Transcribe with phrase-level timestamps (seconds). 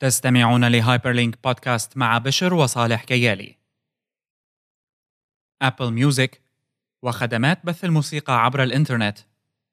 [0.00, 3.56] تستمعون ل Hyperlink Podcast مع بشر وصالح كيالي.
[5.62, 6.42] Apple Music
[7.02, 9.18] وخدمات بث الموسيقى عبر الإنترنت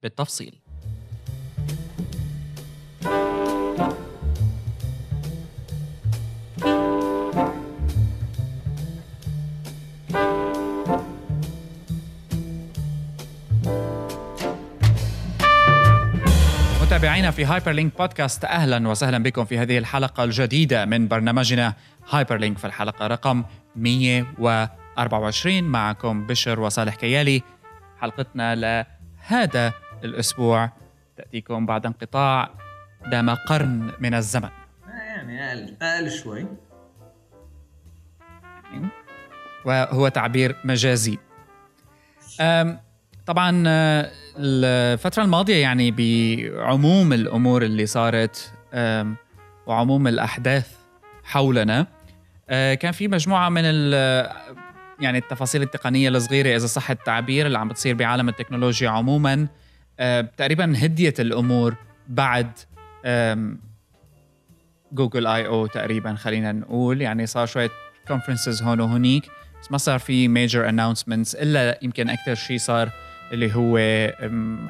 [0.04, 0.65] بالتفصيل.
[17.16, 21.74] متابعينا في Hyperlink Podcast أهلا وسهلا بكم في هذه الحلقة الجديدة من برنامجنا
[22.10, 23.44] Hyperlink في الحلقة رقم
[23.76, 27.44] 124 معكم بشر وصالح كيالي.
[28.00, 30.72] حلقتنا لهذا الأسبوع.
[31.18, 32.50] تأتيكم بعد انقطاع
[33.08, 34.50] دام قرن من الزمن.
[34.88, 36.46] يعني أقل أقل شوي.
[39.66, 41.18] وهو تعبير مجازي.
[43.26, 48.52] طبعا آه، الفترة الماضية يعني بعموم الأمور اللي صارت
[49.68, 50.72] وعموم الأحداث
[51.24, 51.88] حولنا
[52.50, 53.94] آه، كان في مجموعة من ال
[55.00, 59.48] يعني التفاصيل التقنية الصغيرة إذا صح التعبير اللي عم بتصير بعالم التكنولوجيا عموما
[60.00, 61.76] آه، تقريبا هديت الأمور
[62.08, 62.52] بعد
[64.92, 67.02] Google I/O تقريبا خلينا نقول.
[67.02, 67.72] يعني صار شوية
[68.08, 69.24] conferences هون وهنيك
[69.62, 73.78] بس ما صار في major announcements إلا يمكن أكثر شيء صار اللي هو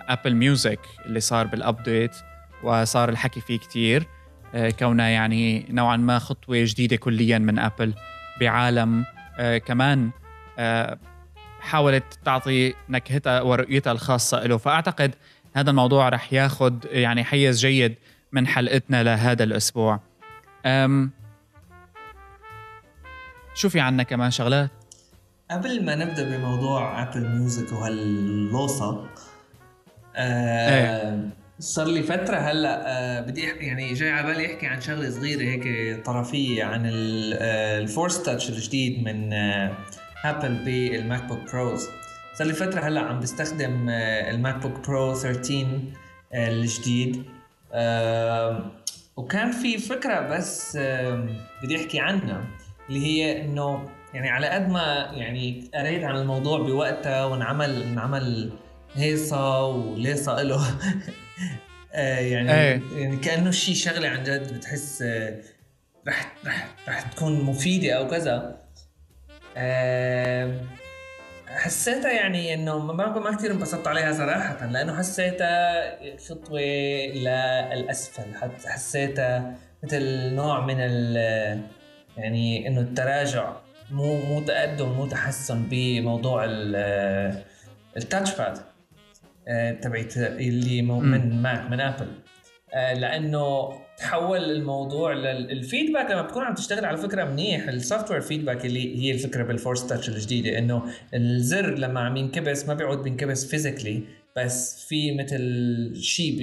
[0.09, 2.15] Apple Music اللي صار بال update
[2.63, 4.07] وصار الحكي فيه كتير.
[4.55, 7.93] آه، كونها يعني نوعا ما خطوة جديدة كليا من Apple
[8.41, 9.05] بعالم.
[9.39, 10.11] آه، كمان
[10.59, 10.97] آه،
[11.59, 14.57] حاولت تعطي نكهتها ورؤيتها الخاصة له.
[14.57, 15.15] فأعتقد
[15.55, 17.95] هذا الموضوع رح ياخذ يعني حيز جيد
[18.31, 19.99] من حلقتنا لهذا الأسبوع.
[20.65, 21.11] أم
[23.55, 24.74] شو في عنا كمان شغلات.
[25.51, 29.05] قبل ما نبدأ بموضوع Apple Music وهالقصة
[30.15, 31.19] آه.
[31.59, 36.05] صار لي فترة هلأ آه بدي يعني جاي على بالي أحكي عن شغلة صغيرة هيك
[36.05, 39.77] طرفية عن ال- آه، ال Force Touch الجديد من آه
[40.25, 41.87] Apple بال MacBook Pros
[42.37, 45.67] صار لي فترة هلأ عم بستخدم آه ال MacBook Pro 13
[46.33, 47.23] آه الجديد
[47.73, 48.71] آه
[49.17, 51.27] وكان في فكرة بس آه
[51.63, 52.45] بدي أحكي عنها
[52.89, 58.51] اللي هي إنه يعني على قد ما يعني قريت عن الموضوع بوقتها وانعمل انعمل
[58.93, 60.65] هيصة وليصة له.
[61.93, 62.81] آه يعني إيه.
[62.95, 65.35] يعني كأنه شيء شغلة عن جد بتحس آه،
[66.07, 68.61] رح رح رح تكون مفيدة أو كذا.
[69.57, 70.61] آه،
[71.47, 76.61] حسيتها يعني إنه ما ما كثير انبسطت عليها صراحة لأنه حسيتها خطوة
[77.15, 78.23] للاسفل
[78.65, 81.15] حسيتها مثل نوع من ال
[82.17, 83.65] يعني إنه التراجع.
[83.91, 87.43] مو مو تقدم مو تحسن بموضوع ال-
[87.97, 88.57] ال touchpad
[89.47, 90.81] آه، تبعت اللي.
[90.81, 92.07] من Mac من Apple.
[92.73, 98.21] آه، لأنه تحول الموضوع لل feedback لما بتكون عم تشتغل على فكرة منيح ال software
[98.21, 103.03] feedback اللي هي الفكرة بال Force Touch الجديدة إنه الزر لما عم ينكبس ما بيعود
[103.03, 104.03] بينكبس physically
[104.37, 106.37] بس في مثل شيء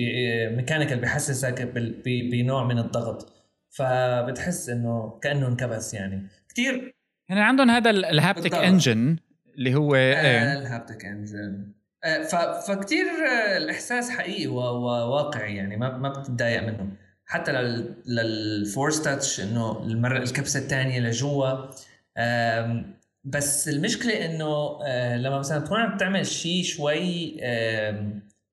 [0.57, 1.63] mechanical بحسسك
[2.07, 3.33] بنوع من الضغط.
[3.71, 6.23] فبتحس إنه كأنه انكبس يعني.
[6.49, 6.92] كثير
[7.29, 8.65] يعني عندهم هذا ال- ال haptic بالضبط.
[8.69, 9.17] engine
[9.55, 10.53] اللي هو إيه.
[10.59, 11.73] ال haptic engine
[12.69, 16.89] فكتير آه، الإحساس حقيقي وواقعي يعني ما ما بتتضايق منه
[17.27, 21.57] حتى لل لل Force Touch إنه المرة الكبسة الثانية لجوا.
[23.25, 27.37] بس المشكلة إنه آه، لما مثلا تكون عم تعمل شيء شوي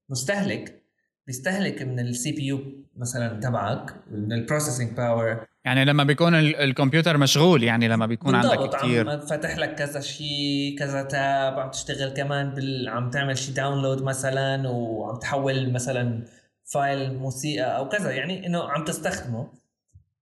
[0.09, 0.81] مستهلك
[1.27, 2.59] بيستهلك من ال CPU
[2.97, 8.35] مثلا تبعك من ال processing power يعني لما بيكون ال- الكمبيوتر مشغول يعني لما بيكون
[8.35, 9.09] عندك كتير.
[9.09, 12.89] عم فاتح لك كذا شيء كذا tab عم تشتغل كمان بال...
[12.89, 16.25] عم تعمل شيء download مثلا وعم تحول مثلا
[16.73, 19.47] file موسيقى أو كذا يعني إنه عم تستخدمه.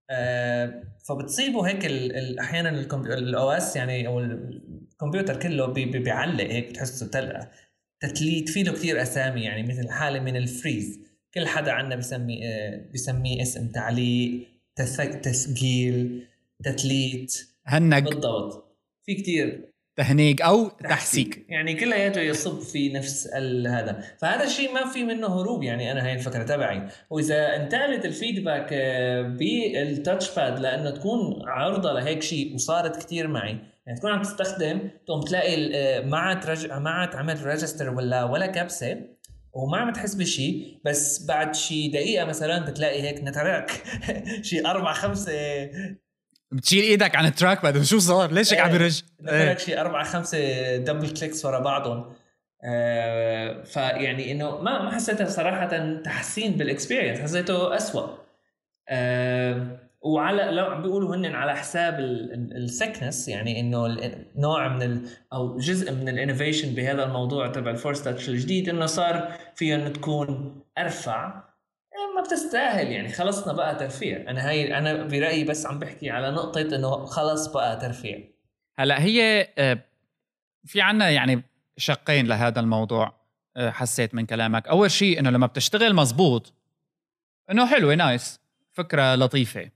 [0.09, 2.15] آه فبتصيبه هيك ال...
[2.17, 2.39] ال...
[2.39, 2.69] أحيانا
[3.05, 5.85] ال OS يعني أو الكمبيوتر كله بي...
[5.85, 5.99] بي...
[5.99, 7.33] بيعلق هيك بتحسه تل...
[7.99, 10.99] تتليت فيه له كثير أسامي يعني مثل حالة من ال freeze
[11.33, 14.56] كل حدا عنا بيسمي آه بيسميه اسم تعليق.
[15.21, 16.27] تسجيل
[16.63, 17.47] تتليت.
[17.65, 18.03] hang.
[18.03, 18.75] بالضبط.
[19.05, 19.71] في كتير.
[19.97, 21.45] تهنيج أو تحسيك.
[21.49, 23.27] يعني كلياته يصب في نفس
[23.67, 24.03] هذا.
[24.17, 25.63] فهذا الشيء ما في منه هروب.
[25.63, 26.87] يعني أنا هاي الفكرة تبعي.
[27.09, 33.57] وإذا انتقلت ال feedback آه، بال touchpad لأنه تكون عرضه لهيك شيء وصارت كتير معي.
[33.85, 36.71] يعني تكون عم تستخدم تقوم تلاقي آه، ما عاد رج...
[36.71, 38.97] ما عاد عمل register ولا ولا كبسة.
[39.57, 43.83] وما عم تحس بشيء بس بعد شي دقيقة مثلا بتلاقي هيك نترك
[44.47, 45.31] شي أربع خمسه
[46.51, 49.51] بتشيل إيدك عن ال trackpad شو صار؟ ليش هيك عم يرج؟ إيه.
[49.51, 52.13] لك شيء أربع خمسه double clicks ورا بعضهم.
[52.63, 58.07] آه فيعني إنه ما ما حسيتها صراحة تحسين بال experience حسيته أسوأ.
[58.89, 61.99] آه وعلى لو بيقولوا هن على حساب
[62.55, 63.87] ال thickness يعني إنه
[64.35, 68.69] نوع من ال أو جزء من ال innovation بهذا الموضوع تبع ال Force Touch الجديد
[68.69, 71.43] إنه صار فيها انه تكون أرفع.
[71.93, 76.31] إيه، ما بتستاهل يعني خلصنا بقى ترفيع أنا هاي أنا برأيي بس عم بحكي على
[76.31, 78.19] نقطة إنه خلص بقى ترفيع
[78.79, 79.79] هلأ هي آه،
[80.65, 81.43] في عنا يعني
[81.77, 83.13] شقين لهذا الموضوع
[83.57, 84.67] آه، حسيت من كلامك.
[84.67, 86.53] أول شيء إنه لما بتشتغل مزبوط
[87.51, 88.39] إنه حلوة nice
[88.73, 89.69] فكرة لطيفة.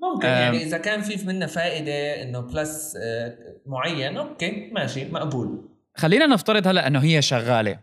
[0.00, 5.68] ممكن يعني إذا كان في منها فائدة إنه plus آه، معين okay ماشي مقبول.
[5.94, 7.78] خلينا نفترض هلا إنه هي شغالة.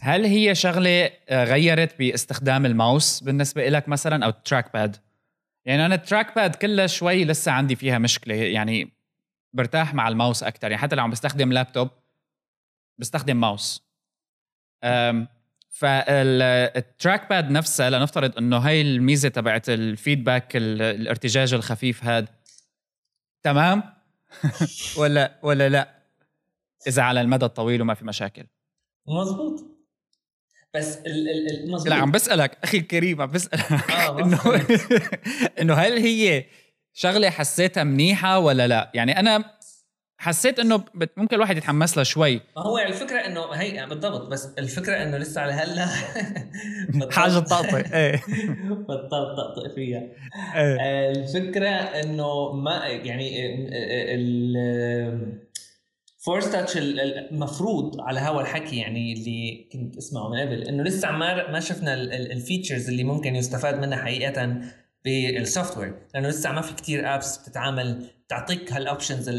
[0.00, 4.96] هل هي شغلة آه، غيرت باستخدام الماوس بالنسبة لك مثلا أو ال trackpad
[5.64, 8.92] يعني أنا ال trackpad كلها شوي لسه عندي فيها مشكلة يعني
[9.52, 11.88] برتاح مع الماوس أكثر يعني حتى لو عم بستخدم لابتوب
[12.98, 13.84] بستخدم ماوس
[15.74, 22.28] فال trackpad نفسها لنفترض إنه هاي الميزة تبعت ال feedback الارتجاج الخفيف هذا
[23.42, 23.82] تمام؟
[24.98, 25.94] ولا ولا لا؟
[26.86, 28.46] إذا على المدى الطويل وما في مشاكل.
[29.08, 29.64] مزبوط
[30.74, 33.90] بس المزبوط لا عم بسألك أخي الكريم عم بسألك.
[33.90, 34.40] آه إنه
[35.60, 36.44] إنه هل هي
[36.92, 39.54] شغلة حسيتها منيحة ولا لا؟ يعني أنا
[40.18, 40.84] حسيت إنه
[41.16, 42.40] ممكن الواحد يتحمس لها شوي.
[42.58, 45.86] هو الفكرة إنه هي بالضبط بس الفكرة إنه لسه على هلا
[47.12, 48.16] حاجة تطقطق إيه.
[48.88, 50.02] بطلت طقطق فيها.
[50.56, 51.10] إيه.
[51.10, 53.54] الفكرة إنه ما يعني
[54.14, 55.44] ال
[56.24, 61.50] Force Touch المفروض على هوا الحكي يعني اللي كنت أسمعه من قبل إنه لسه ما
[61.50, 64.60] ما شفنا ال features اللي ممكن يستفاد منها حقيقة.
[65.04, 69.30] بال software لأنه لسه ما في كتير apps بتتعامل تعطيك هال options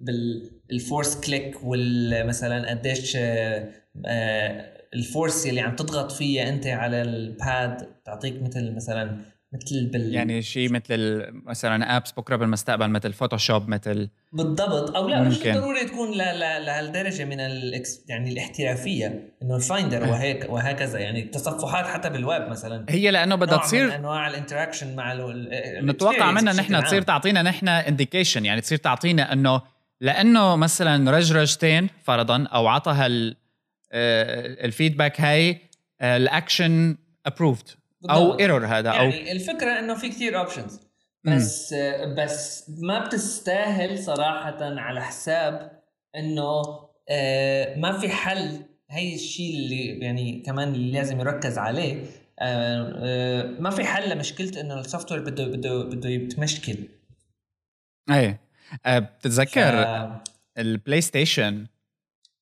[0.00, 3.68] بال Force click والمثلا قديش آه،
[4.06, 9.20] آه، ال force اللي عم تضغط فيها أنت على ال pad تعطيك مثل مثلا
[9.52, 14.96] مثل بال يعني شيء مثل مثلا apps بكرة بالمستقبل مثل Photoshop مثل بالضبط.
[14.96, 15.50] أو لا ممكن.
[15.50, 20.98] مش ضروري تكون لهالدرجة من الإكس يعني الاحترافية إنه ال Finder وهيك وهكذا.
[20.98, 22.86] يعني التصفحات حتى بالويب مثلا.
[22.88, 25.14] هي لأنه بدها تصير من أنواع ال interaction مع
[25.82, 29.62] نتوقع منها نحن تصير تعطينا نحن indication يعني تصير تعطينا إنه
[30.00, 33.36] لأنه مثلا رجرجتين فرضا أو عطى هال
[34.64, 35.60] ال feedback هاي
[36.00, 36.96] آه، ال action
[37.26, 37.68] approved
[38.10, 40.80] أو error هذا أو يعني الفكرة إنه في كثير options
[41.24, 42.14] بس مم.
[42.14, 45.82] بس ما بتستاهل صراحة على حساب
[46.16, 46.62] إنه
[47.08, 48.60] آه، ما في حل.
[48.90, 52.04] هي الشيء اللي يعني كمان اللي لازم يركز عليه.
[52.38, 56.76] آه، آه، ما في حل لمشكلة إنه ال software بده بده بده يتمشكل.
[58.10, 58.40] إيه.
[58.86, 60.10] بتتذكر ف...
[60.58, 61.66] ال PlayStation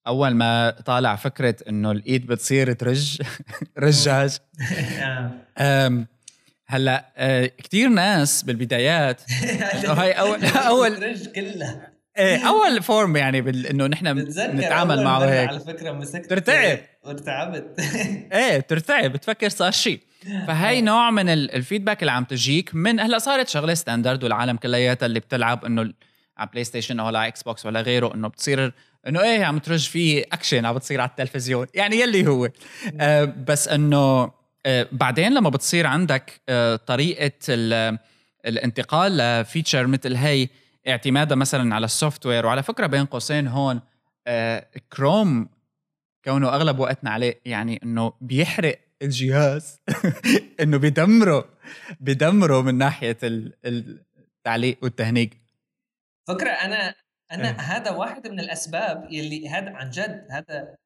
[0.07, 3.23] أول ما طالع فكرة إنه الإيد بتصير ترج
[3.79, 4.39] رجاج
[6.71, 9.23] هلأ آه، كثير ناس بالبدايات
[9.99, 11.91] هاي اول اول كلها.
[12.19, 13.67] إيه أول form يعني بال...
[13.67, 14.07] إنه نحن
[14.39, 15.49] نتعامل معه هيك.
[15.49, 16.79] على فكرة مسكت ترتعب.
[17.05, 17.81] وارتعبت.
[18.33, 20.01] إيه ترتعب بتفكر صار شيء
[20.47, 20.81] فهي آه.
[20.81, 25.21] نوع من ال feedback اللي عم تجيك من هلأ صارت شغلة standard والعالم كلياتها اللي
[25.21, 25.93] بتلعب إنه
[26.39, 28.73] على PlayStation أو على Xbox ولا غيره إنه بتصير
[29.07, 31.67] إنه إيه عم ترج في اكشن عم بتصير على التلفزيون.
[31.75, 32.51] يعني يلي هو.
[33.01, 34.33] آه بس إنه
[34.67, 37.33] آه بعدين لما بتصير عندك آه طريقة
[38.47, 40.49] الانتقال ل feature مثل هي
[40.89, 43.81] اعتمادها مثلا على ال software وعلى فكرة بين قوسين هون
[44.27, 45.49] آه كروم
[46.25, 49.81] كونه أغلب وقتنا عليه يعني إنه بيحرق الجهاز.
[50.63, 51.49] إنه بيدمره
[52.01, 55.33] بيدمره من ناحية التعليق والتهنيج.
[56.35, 56.95] فكرة أنا
[57.33, 57.61] أنا إيه.
[57.61, 60.77] هذا واحد من الأسباب يلي هذا عن جد هذا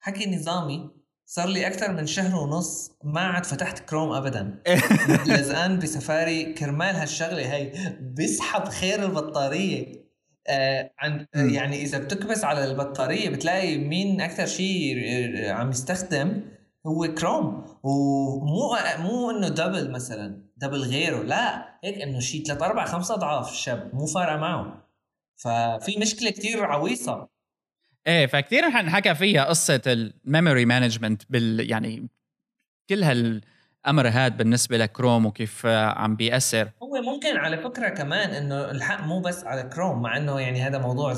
[0.00, 0.90] حكي نظامي
[1.26, 4.62] صار لي أكثر من شهر ونص ما عاد فتحت كروم ابدا.
[5.26, 10.02] لزقان بسفاري كرمال هالشغلة هي بيسحب خير البطارية.
[10.48, 14.96] آه عند يعني إذا بتكبس على البطارية بتلاقي مين أكثر شيء
[15.50, 16.42] عم يستخدم
[16.86, 21.22] هو كروم ومو مو إنه double مثلا double غيره.
[21.22, 24.81] لا هيك إنه شيء ثلاث أربع خمس أضعاف الشاب مو فارقة معه.
[25.44, 27.28] ففي مشكلة كتير عويصة.
[28.06, 32.08] إيه فكتير حكى فيها قصة ال memory management بال يعني
[32.88, 36.70] كل هالأمر هاد بالنسبة لكروم وكيف عم بيأثر.
[36.82, 40.78] هو ممكن على فكرة كمان إنه الحق مو بس على كروم مع إنه يعني هذا
[40.78, 41.14] موضوع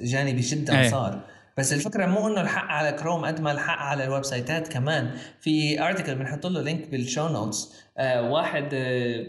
[0.00, 0.90] جانبي جدا إيه.
[0.90, 1.20] صار.
[1.58, 5.10] بس الفكرة مو إنه الحق على كروم قد ما الحق على ال websiteات كمان.
[5.40, 8.68] في article بنحط له link بال show notes آه واحد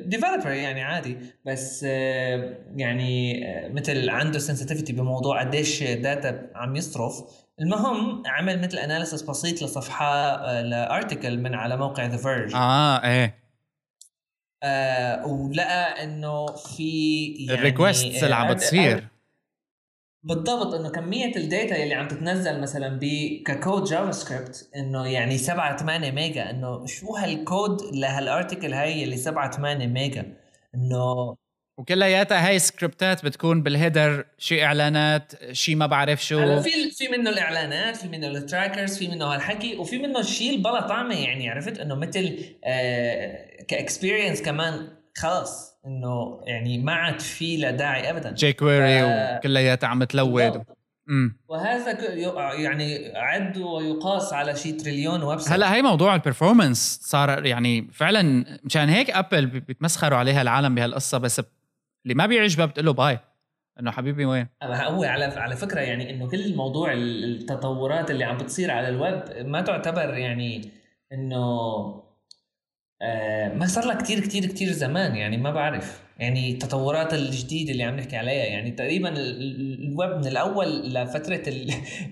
[0.05, 1.17] developer آه يعني عادي.
[1.45, 7.13] بس آه يعني آه مثل عنده sensitivity بموضوع قديش data عم يصرف.
[7.61, 13.03] المهم عمل مثل analysis بسيط لصفحة آه ل article من على موقع The Verge آه
[13.03, 13.35] إيه.
[14.63, 19.07] آه ولقى إنه في يعني ال request اللي عم بتصير.
[20.23, 23.05] بالضبط إنه كمية ال data اللي عم تتنزل مثلا ب
[23.45, 29.17] ك code JavaScript إنه يعني 7 8 ميجا إنه شو هالكود لهال article هاي اللي
[29.17, 30.33] 7 8 ميجا؟
[30.75, 31.35] إنه
[31.77, 36.61] وكلياتها هاي scriptات بتكون بال header شي إعلانات شي ما بعرف شو.
[36.61, 40.87] في في منه الإعلانات في منه ال trackers في منه هالحكي وفي منه الشيء البلا
[40.87, 44.87] طعمة يعني عرفت؟ إنه مثل آه ك experience كمان
[45.17, 48.31] خلص إنه يعني ما عاد في له داعي ابدا.
[48.31, 50.63] jQuery وكلياتها عم ت load.
[51.47, 51.97] وهذا
[52.53, 58.45] يعني عد ويقاس على شيء تريليون website هلا هي موضوع ال performance صار يعني فعلا
[58.63, 61.41] مشان هيك Apple بيتمسخروا عليها العالم بهالقصة بس
[62.05, 63.19] اللي ما بيعجبها بتقول له bye
[63.79, 68.71] إنه حبيبي وين؟ هو على على فكرة يعني إنه كل الموضوع التطورات اللي عم بتصير
[68.71, 70.71] على الويب ما تعتبر يعني
[71.13, 72.10] إنه آه
[73.55, 76.01] ما صار لها كثير كثير كثير زمان يعني ما بعرف.
[76.19, 81.43] يعني التطورات الجديدة اللي عم نحكي عليها يعني تقريبا الويب من الأول لفترة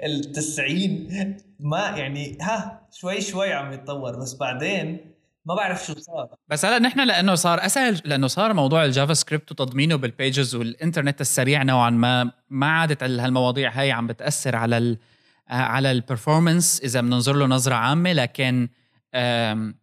[0.04, 1.08] التسعين
[1.60, 4.98] ما يعني ها شوي شوي عم يتطور بس بعدين
[5.46, 6.30] ما بعرف شو صار.
[6.48, 11.22] بس هلا نحن لأنه صار أسهل لأنه صار موضوع ال JavaScript وتضمينه بال pages والإنترنت
[11.22, 14.98] السريع نوعا ما ما عادت هالمواضيع هاي عم بتأثر على ال
[15.50, 18.70] على ال performance إذا بننظر له نظرة عامة لكن
[19.14, 19.74] آه،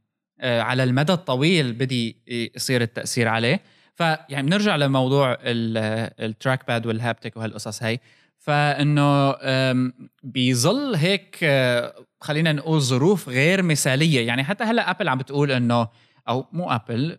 [0.42, 2.16] على المدى الطويل بدي
[2.56, 3.60] يصير التأثير عليه.
[3.94, 8.00] فيعني بنرجع لموضوع ال trackpad وال haptic وهالقصص هاي
[8.38, 9.34] فإنه
[10.22, 14.26] بيظل هيك آه، خلينا نقول ظروف غير مثالية.
[14.26, 15.88] يعني حتى هلأ Apple عم بتقول إنه
[16.28, 17.18] أو مو Apple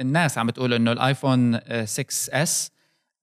[0.00, 2.70] الناس عم بتقول إنه ال iPhone 6 S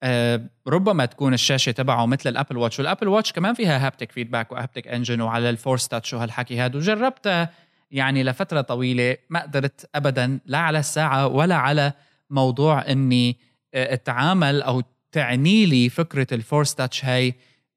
[0.04, 2.80] آه، ربما تكون الشاشة تبعه مثل ال Apple Watch.
[2.80, 6.60] وال Apple Watch كمان فيها haptic feedback و haptic engine وعلى ال force touch وهالحكي
[6.60, 7.50] هذا وجربتها
[7.92, 11.94] يعني لفترة طويلة ما قدرت ابدا لا على الساعة ولا على
[12.30, 13.38] موضوع إني
[13.74, 17.06] أتعامل أو تعني لي فكرة ال force touch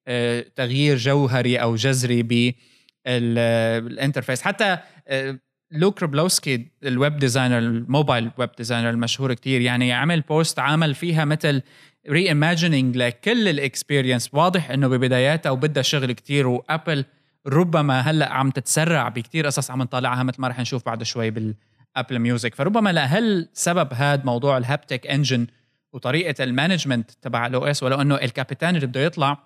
[0.08, 2.22] آه، تغيير جوهري أو جذري
[3.06, 5.38] بال interface حتى آه،
[5.70, 10.94] Luke Wroblewski ال web designer ال mobile web designer المشهور كتير يعني عمل post عمل
[10.94, 11.62] فيها مثل
[12.08, 12.34] ري
[12.94, 17.04] لكل ال experience واضح إنه ببداياتها وبدها شغل كتير و Apple
[17.48, 21.55] ربما هلا عم تتسرع بكتير قصص عم نطالعها مثل ما رح نشوف بعد شوي بال
[21.55, 25.46] Apple Music فربما لهل سبب هذا موضوع ال haptic engine
[25.92, 29.38] وطريقة ال management تبع ال OS ولو إنه ال Capitan اللي بده يطلع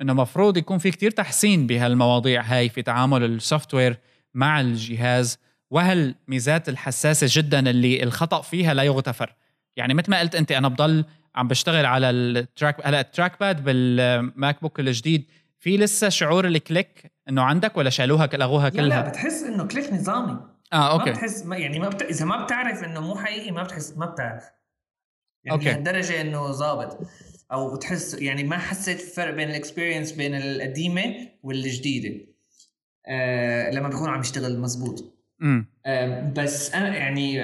[0.00, 3.96] إنه مفروض يكون في كتير تحسين بهالمواضيع هاي في تعامل ال software
[4.34, 5.38] مع الجهاز؟
[5.70, 9.34] وهالميزات الحساسة جدا اللي الخطأ فيها لا يغتفر؟
[9.76, 11.04] يعني مثل ما قلت أنت أنا بضل
[11.34, 16.57] عم بشتغل على ال track هلا ال trackpad بال MacBook الجديد في لسه شعور ال
[16.57, 20.40] click إنه عندك ولا شالوها لغوها كلها لا بتحس إنه click نظامي.
[20.72, 21.04] آه okay.
[21.04, 22.02] ما بتحس ما يعني ما بت...
[22.02, 24.44] إذا ما بتعرف إنه مو حقيقي ما بتحس ما بتعرف.
[25.44, 25.64] يعني okay.
[25.64, 26.98] لهالدرجة إنه ظابط.
[27.52, 32.26] أو بتحس يعني ما حسيت فرق بين ال experience بين القديمة والجديدة.
[33.06, 35.14] آه لما بيكون عم يشتغل مزبوط.
[35.86, 37.42] آه بس أنا يعني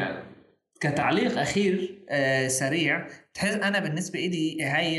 [0.80, 4.98] كتعليق أخير آه سريع تحس أنا بالنسبة لي هاي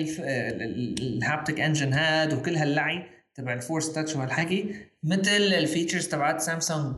[1.00, 3.04] ال haptic engine هاد وكل هاللعي
[3.36, 6.96] تبع ال force touch وهالحكي مثل ال features تبعت سامسونج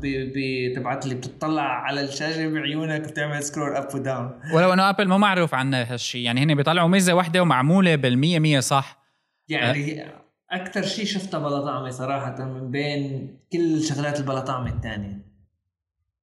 [0.76, 5.18] تبعت اللي بتطلع على الشاشة بعيونك وبتعمل scroll up و down ولو إنه Apple مو
[5.18, 9.04] معروف عنها هالشيء يعني هن بيطلعوا ميزة واحدة ومعمولة بالمية مية صح.
[9.50, 10.22] يعني أه؟
[10.52, 15.20] أكثر شيء شفتها بلا طعمه صراحة من بين كل شغلات البلا طعمه الثانية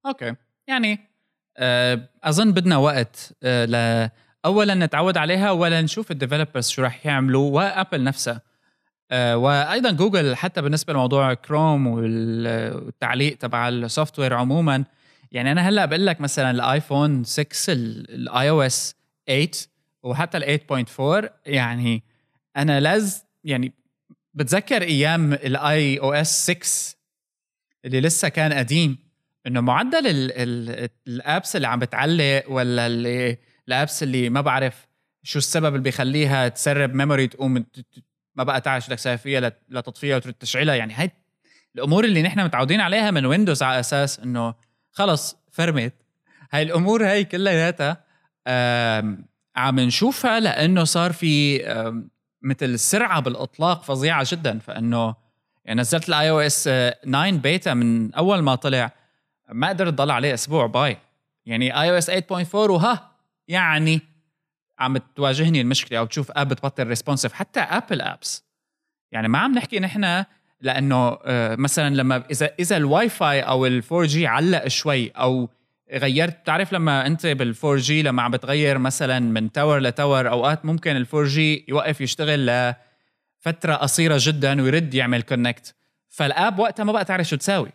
[0.06, 0.34] okay.
[0.66, 0.98] يعني
[2.24, 4.10] أظن بدنا وقت أه ل
[4.44, 8.42] اولا نتعود عليها ولا نشوف ال developers شو راح يعملوا و Apple نفسها.
[9.10, 14.84] آه، وأيضا جوجل حتى بالنسبة لموضوع كروم والتعليق تبع ال software عموما
[15.32, 18.94] يعني أنا هلأ بقول لك مثلا ال iPhone 6 ال iOS
[19.26, 19.50] 8
[20.02, 20.60] وحتى ال
[21.26, 22.02] 8.4 يعني
[22.56, 23.72] أنا لاز يعني
[24.34, 26.96] بتذكر أيام ال iOS 6
[27.84, 29.05] اللي لسه كان قديم؟
[29.46, 30.02] إنه معدل
[31.08, 33.38] ال apps اللي عم بتعلق ولا اللي
[33.68, 34.86] ال apps اللي ما بعرف
[35.22, 37.64] شو السبب اللي بيخليها تسرب memory تقوم
[38.34, 40.74] ما بقى تعش لك سيفية لتطفيها وتريد تشعلها.
[40.74, 41.10] يعني هاي
[41.74, 44.54] الأمور اللي نحن متعودين عليها من Windows على أساس إنه
[44.92, 45.94] خلص فرمت.
[46.52, 48.04] هاي الأمور هاي كلياتها
[49.56, 51.62] عم نشوفها لأنه صار في
[52.42, 54.58] مثل سرعة بالإطلاق فظيعة جدا.
[54.58, 55.14] فإنه
[55.64, 59.05] يعني نزلت ال iOS 9 بيتا من أول ما طلع.
[59.52, 60.96] ما قدرت ضل عليه أسبوع باي.
[61.46, 63.10] يعني iOS 8.4 وها
[63.48, 64.00] يعني
[64.78, 68.44] عم تواجهني المشكلة أو تشوف app بتبطل responsive حتى Apple apps
[69.12, 70.24] يعني ما عم نحكي نحن
[70.60, 75.48] لأنه آه، مثلا لما إذا إذا الواي فاي أو ال 4G علق شوي أو
[75.92, 80.64] غيرت بتعرف لما أنت بال 4G لما عم بتغير مثلا من tower ل tower أوقات
[80.64, 85.74] ممكن ال 4G يوقف يشتغل لفترة قصيرة جدا ويرد يعمل connect
[86.08, 87.70] فال app وقتها ما بقى تعرف شو تساوي.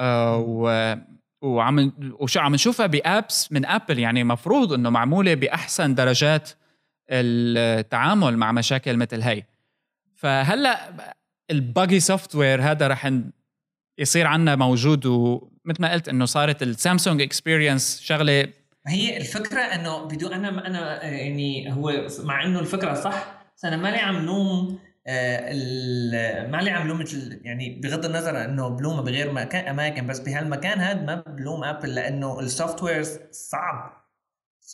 [0.00, 0.94] و
[1.42, 3.98] وعم وشو عم نشوفها ب apps من Apple.
[3.98, 6.50] يعني مفروض إنه معمولة بأحسن درجات
[7.10, 9.42] التعامل مع مشاكل مثل هي.
[10.14, 10.92] فهلأ
[11.50, 13.10] ال buggy software هذا رح
[13.98, 15.06] يصير عندنا موجود.
[15.06, 18.48] ومثل ما قلت إنه صارت ال Samsung experience شغلة
[18.86, 23.96] هي الفكرة إنه بدون أنا أنا يعني هو مع إنه الفكرة صح بس أنا مالي
[23.96, 24.78] عم آه،
[26.50, 27.04] ما لي عم لوم
[27.42, 32.40] يعني بغض النظر إنه بلومه بغير مكان أماكن بس بهالمكان هذا ما بلوم Apple لأنه
[32.40, 33.92] ال software صعب.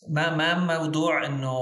[0.08, 1.54] ما ما موضوع انه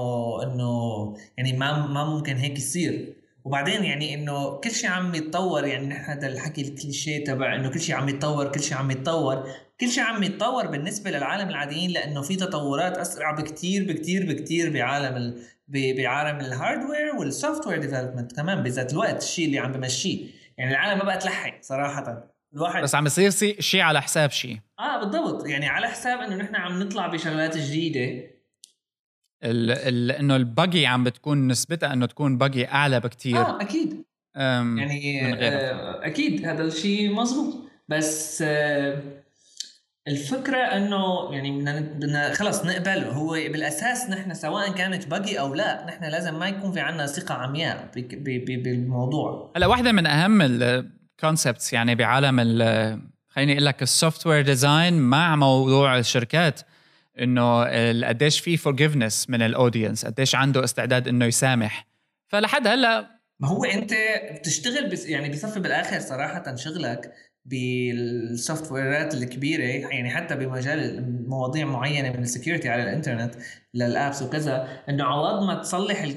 [0.43, 3.22] إنه يعني ما ما ممكن هيك يصير.
[3.45, 7.81] وبعدين يعني إنه كل شيء عم يتطور يعني نحن هذا الحكي الكليشيه تبع إنه كل
[7.81, 9.49] شيء عم يتطور كل شيء عم يتطور.
[9.81, 15.17] كل شيء عم يتطور بالنسبة للعالم العاديين لأنه في تطورات أسرع بكثير بكثير بكثير بعالم
[15.17, 15.43] ال...
[15.69, 20.27] بعالم ال hardware وال software development كمان بذات الوقت الشيء اللي عم بمشيه.
[20.59, 22.33] يعني العالم ما بقى تلحق صراحة.
[22.55, 25.47] الواحد بس عم يصير شيء على حساب شيء آه بالضبط.
[25.47, 28.32] يعني على حساب إنه نحن عم نطلع بشغلات جديدة.
[29.45, 34.05] إنه ال buggy عم بتكون نسبتها إنه تكون buggy أعلى بكثير آه أكيد.
[34.37, 37.55] يعني آه أكيد هذا الشيء مزبوط
[37.89, 39.03] بس آه
[40.09, 45.87] الفكرة إنه يعني بدنا بدنا خلص نقبل هو بالأساس نحن سواء كانت buggy أو لا
[45.87, 49.53] نحن لازم ما يكون في عندنا ثقة عمياء بالموضوع.
[49.57, 52.41] هلأ واحدة من أهم ال concepts يعني بعالم
[53.29, 56.61] خليني أقول لك ال software design مع موضوع الشركات.
[57.21, 57.65] إنه
[58.09, 61.87] قديش في forgiveness من ال audience قديش عنده استعداد إنه يسامح
[62.29, 63.95] فلحد هلأ ما هو أنت
[64.39, 67.13] بتشتغل بس يعني بصفي بالآخر صراحة شغلك
[67.45, 73.35] بال software ات الكبيرة يعني حتى بمجال مواضيع معينة من ال security على الإنترنت
[73.75, 76.17] للابس وكذا إنه عوض ما تصلح ال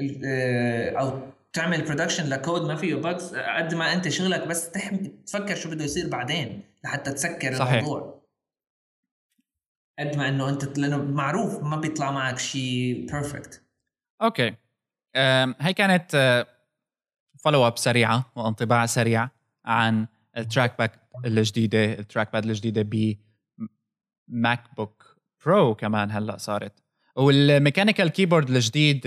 [0.00, 1.20] ال آه، أو
[1.52, 5.84] تعمل production لكود ما فيه bugs قد ما أنت شغلك بس تحمي تفكر شو بده
[5.84, 7.72] يصير بعدين لحتى تسكر صحيح.
[7.72, 8.17] الموضوع
[9.98, 13.62] قد ما إنه أنت لأنه معروف ما بيطلع معك شيء perfect
[14.22, 14.54] okay.
[15.60, 16.46] هي كانت
[17.38, 19.28] follow up سريعة وانطباع سريع
[19.64, 23.16] عن ال trackpad الجديدة ال trackpad الجديدة ب
[24.28, 26.82] MacBook Pro كمان هلأ صارت.
[27.16, 29.02] وال mechanical keyboard الجديد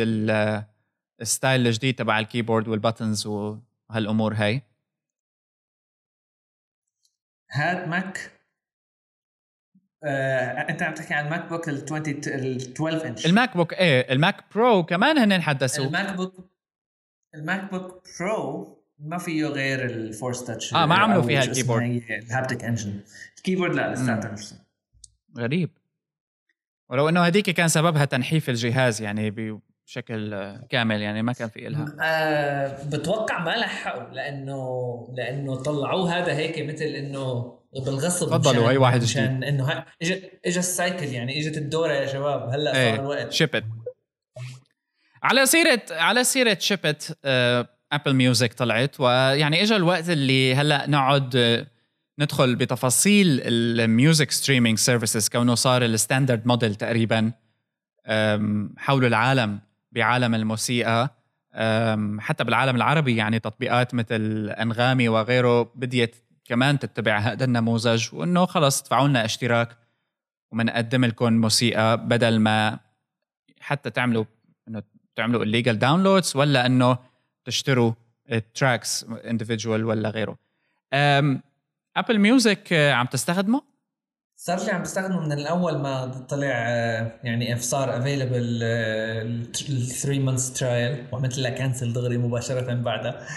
[1.21, 4.62] ال style الجديد تبع ال keyboard وال buttons وهالأمور هي.
[7.51, 8.40] هاد Mac
[10.03, 14.13] آه، أنت عم تحكي عن ال MacBook ال 20 ال 12 inch ال MacBook إيه
[14.13, 15.85] ال Mac Pro كمان هن حدثوا.
[15.85, 16.33] الماك بوك
[17.35, 22.03] الماك بوك برو ما فيه غير ال Force Touch آه ما عملوا فيها ال keyboard.
[22.10, 22.99] ال haptic engine
[23.38, 24.35] ال keyboard لا لساتها
[25.37, 25.69] غريب.
[26.89, 29.61] ولو إنه هذيك كان سببها تنحيف الجهاز يعني
[29.91, 36.34] بشكل كامل يعني ما كان في إلها آه بتوقع ما لحقوا لأنه لأنه طلعوه هذا
[36.34, 37.54] هيك مثل إنه
[37.86, 42.49] بالغصب تفضلوا أي واحد عشان إنه اجى اجى ال cycle يعني إجت الدورة يا شباب
[42.49, 43.63] هلأ صار الوقت شيبت
[45.23, 47.17] على سيرة على سيرة ship it
[47.91, 51.67] Apple Music طلعت ويعني اجى الوقت اللي هلأ نقعد آه،
[52.19, 57.32] ندخل بتفاصيل ال music streaming services كونه صار ال standard model تقريبا
[58.77, 59.70] حول العالم.
[59.91, 61.10] بعالم الموسيقى
[62.19, 68.82] حتى بالعالم العربي يعني تطبيقات مثل أنغامي وغيره بديت كمان تتبع هذا النموذج وإنه خلص
[68.82, 69.77] ادفعوا لنا اشتراك
[70.51, 72.80] ومنقدم لكم موسيقى بدل ما
[73.60, 74.25] حتى تعملوا
[74.67, 74.84] إنه
[75.15, 76.97] تعملوا ال legal downloads ولا إنه
[77.45, 77.93] تشتروا
[78.53, 80.38] tracks individual ولا غيره.
[81.97, 83.70] Apple Music عم تستخدمه؟
[84.43, 90.60] صار لي عم بستخدمه من الأول ما طلع آه، يعني صار available ال 3 months
[90.60, 93.27] trial وعملت لها cancel دغري مباشرة بعدها.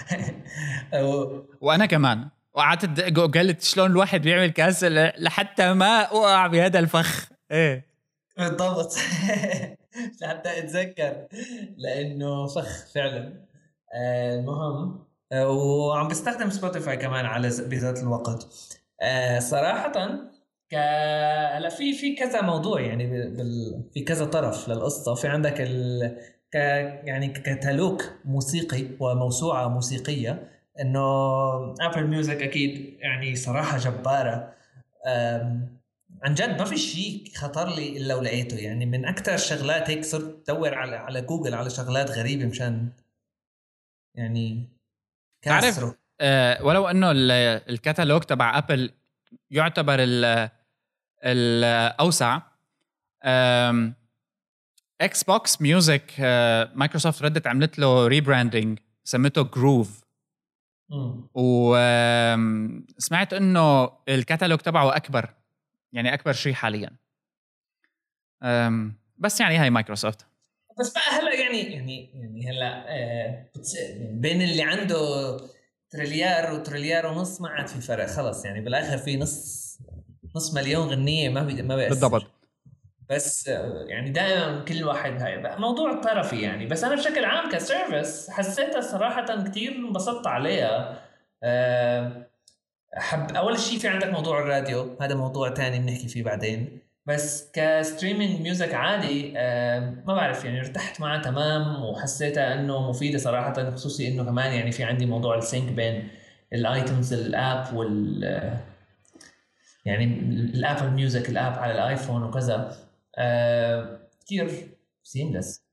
[1.61, 2.29] وأنا كمان.
[2.55, 7.29] وقعدت قلت شلون الواحد بيعمل cancel لحتى ما أوقع بهذا الفخ.
[7.51, 7.87] إيه.
[8.39, 8.97] بالضبط.
[10.23, 11.27] لحتى أتذكر.
[11.77, 13.45] لأنه فخ فعلا.
[13.95, 18.49] آه، المهم آه، وعم بستخدم Spotify كمان على بذات الوقت.
[19.39, 19.93] صراحة
[20.73, 23.83] هلا في في كذا موضوع يعني بال...
[23.95, 25.15] في كذا طرف للقصة.
[25.15, 26.17] في عندك ال...
[26.53, 26.55] ك
[27.05, 30.51] يعني كتالوج موسيقي وموسوعة موسيقية
[30.81, 31.01] إنه
[31.81, 34.55] Apple Music أكيد يعني صراحة جبارة.
[35.07, 35.75] أم...
[36.23, 38.57] عن جد ما في شيء خطر لي إلا ولقيته.
[38.57, 42.89] يعني من أكثر الشغلات هيك صرت ادور على على جوجل على شغلات غريبة مشان
[44.15, 44.69] يعني
[45.43, 47.11] تعرف آه ولو إنه
[47.69, 48.91] الكتالوج تبع Apple
[49.51, 49.97] يعتبر
[51.25, 52.41] الأوسع.
[55.01, 56.13] Xbox Music
[56.75, 60.05] Microsoft ردت عملت له rebranding سمته Groove
[61.35, 65.35] وسمعت إنه الكتالوج تبعه أكبر
[65.93, 66.91] يعني أكبر شيء حاليا.
[69.19, 70.27] بس يعني هاي مايكروسوفت.
[70.81, 73.51] بس بقى هلا يعني يعني يعني هلا آه
[74.01, 74.97] بين اللي عنده
[75.95, 79.65] تريليار وتريليار ونص ما عاد في فرق خلص يعني بالآخر في نص
[80.37, 81.89] نص مليون غنية ما بي ما بيأثر.
[81.89, 82.27] بالضبط.
[83.11, 83.47] بس
[83.89, 88.81] يعني دائما كل واحد هاي موضوع طرفي يعني بس أنا بشكل عام ك service حسيتها
[88.81, 91.03] صراحة كثير انبسطت عليها.
[91.43, 92.27] آه،
[92.95, 96.79] حب أول شيء في عندك موضوع الراديو هذا موضوع ثاني بنحكي فيه بعدين.
[97.07, 103.19] بس ك streaming music عادي آه، ما بعرف يعني ارتحت معها تمام وحسيتها إنه مفيدة
[103.19, 106.09] صراحة خصوصي إنه كمان يعني في عندي موضوع ال sync بين
[106.53, 108.23] ال iTunes app وال
[109.85, 110.05] يعني
[110.55, 112.77] ال Apple Music ال app على ال iPhone وكذا
[113.19, 114.51] آه كثير
[115.03, 115.65] seamless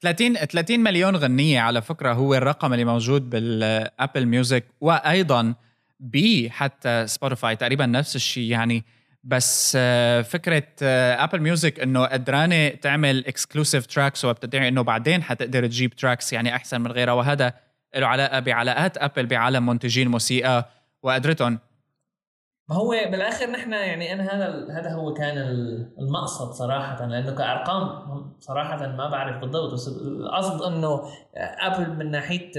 [0.00, 5.54] 30 30 مليون غنية على فكرة هو الرقم اللي موجود بال Apple Music وأيضا
[6.00, 8.84] بي حتى Spotify تقريبا نفس الشيء يعني
[9.24, 10.62] بس آه، فكرة
[11.24, 16.80] Apple Music إنه قدرانة تعمل exclusive tracks وبتدعي إنه بعدين حتقدر تجيب tracks يعني أحسن
[16.80, 17.12] من غيرها.
[17.12, 17.52] وهذا
[17.96, 20.68] له علاقة بعلاقات Apple بعالم منتجي الموسيقى
[21.02, 21.58] وقدرتهم.
[22.70, 25.38] ما هو بالآخر نحن يعني أنا هذا هذا هو كان
[25.98, 27.82] المقصد صراحة لأنه كأرقام
[28.40, 29.72] صراحة ما بعرف بالضبط.
[29.72, 31.02] بس القصد إنه
[31.36, 32.52] ابل من ناحية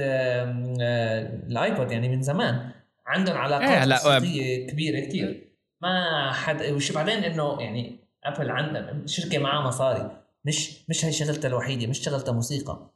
[1.48, 2.72] ال iPod يعني من زمان
[3.08, 5.49] عندهم علاقات اقتصاديه كبيرة كثير
[5.82, 10.12] ما حد وش بعدين إنه يعني ابل عندها شركة معها مصاري.
[10.46, 12.90] مش مش هي شغلتها الوحيدة مش شغلتها موسيقى.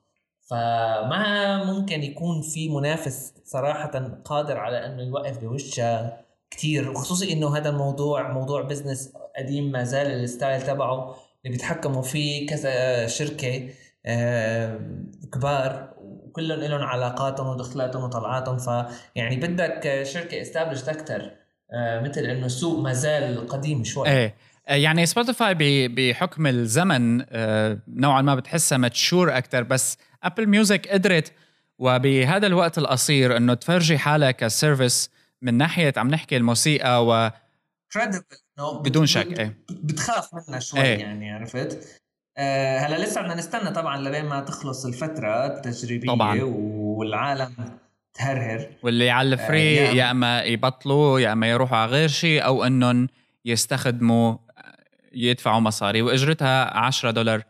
[0.49, 3.91] فما ممكن يكون في منافس صراحة
[4.25, 10.07] قادر على إنه يوقف بوشها كثير وخصوصي إنه هذا الموضوع موضوع business قديم ما زال
[10.07, 11.15] ال style تبعه
[11.45, 13.69] اللي بيتحكموا فيه كذا شركة
[15.33, 18.57] كبار وكلهم لهم علاقاتهم ودخلاتهم وطلعاتهم.
[18.57, 21.42] فيعني بدك شركة established أكثر
[21.75, 24.07] مثل إنه السوق ما زال قديم شوي.
[24.07, 24.35] إيه.
[24.67, 27.17] آه، يعني سبوتيفاي بحكم الزمن
[27.87, 31.33] نوعا ما بتحسها mature أكثر بس ابل ميوزك قدرت
[31.79, 35.09] وبهذا الوقت القصير إنه تفرجي حالها ك service
[35.41, 37.29] من ناحية عم نحكي الموسيقى و
[38.63, 39.57] بدون شك إيه.
[39.69, 40.97] بتخاف منها شوي إيه.
[40.97, 42.01] يعني عرفت؟
[42.37, 46.39] آه هلأ لسه بدنا نستنى طبعا لبين ما تخلص الفترة التجريبية طبعا.
[46.43, 47.55] والعالم
[48.13, 48.67] تهرهر.
[48.83, 52.63] واللي على ال free آه يا اما يبطلوا يا أما يروحوا على غير شيء أو
[52.63, 53.07] إنهم
[53.45, 54.37] يستخدموا
[55.13, 56.01] يدفعوا مصاري.
[56.01, 57.43] وإجرتها 10 دولار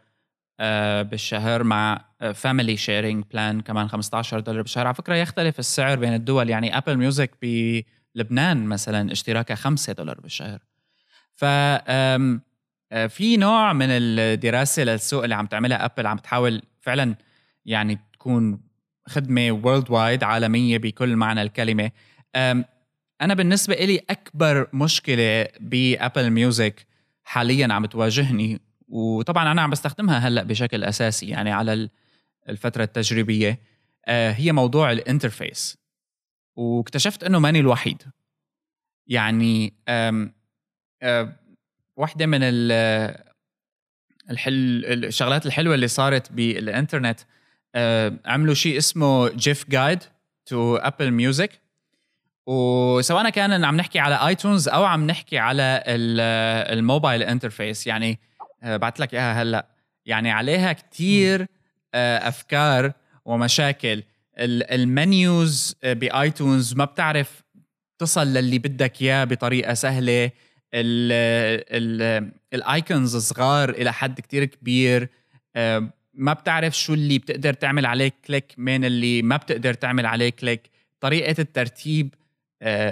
[0.60, 4.88] آه، بالشهر مع family sharing plan كمان 15 دولار بالشهر.
[4.88, 6.50] على فكرة يختلف السعر بين الدول.
[6.50, 10.60] يعني ابل ميوزك بلبنان مثلا اشتراكها 5 دولار بالشهر.
[11.36, 11.46] ف
[12.94, 17.16] آه، في نوع من الدراسة للسوق اللي عم تعملها ابل عم تحاول فعلا
[17.66, 18.60] يعني تكون
[19.08, 21.92] خدمة worldwide عالمية بكل معنى الكلمة.
[23.22, 26.88] أنا بالنسبة لي أكبر مشكلة بأبل ميوزك
[27.24, 31.90] حاليا عم تواجهني وطبعا أنا عم بستخدمها هلأ بشكل أساسي يعني على
[32.50, 33.60] الفترة التجريبية
[34.06, 35.78] آه، هي موضوع ال interface.
[36.56, 38.04] واكتشفت إنه ماني الوحيد.
[39.08, 39.74] يعني
[41.98, 42.40] واحدة من
[44.30, 47.20] الحل الشغلات الحلوة اللي صارت بالإنترنت
[48.26, 50.00] عملوا شيء اسمه GIF guide
[50.46, 51.64] to Apple Music.
[52.48, 57.88] وسواء كان عم نحكي على آيتونز أو عم نحكي على ال mobile interface.
[57.88, 58.20] يعني
[58.64, 59.68] آه، بعت لك إياها هلأ.
[60.06, 61.48] يعني عليها كتير
[61.94, 62.94] آه، أفكار
[63.26, 64.04] ومشاكل.
[64.38, 67.44] ال menus آه، بآيتونز ما بتعرف
[67.98, 70.32] تصل للي بدك إياه بطريقة سهلة.
[72.54, 75.10] ال icons صغار إلى حد كتير كبير.
[76.14, 80.70] ما بتعرف شو اللي بتقدر تعمل عليه click من اللي ما بتقدر تعمل عليه click
[81.00, 82.14] طريقة الترتيب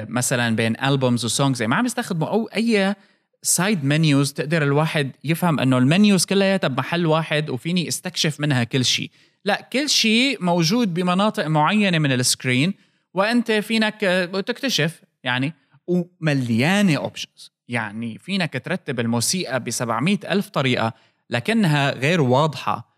[0.09, 2.95] مثلا بين albums و songs ما عم يستخدموا أو أي
[3.41, 8.85] side menus تقدر الواحد يفهم إنه ال menus كلياتها بمحل واحد وفيني استكشف منها كل
[8.85, 9.11] شيء
[9.45, 12.73] لا كل شيء موجود بمناطق معينة من ال screen
[13.13, 13.99] وأنت فينك
[14.47, 15.53] تكتشف يعني.
[15.87, 20.93] ومليانه options يعني فينك ترتب الموسيقى ب 700 ألف طريقة
[21.29, 22.90] لكنها غير واضحة.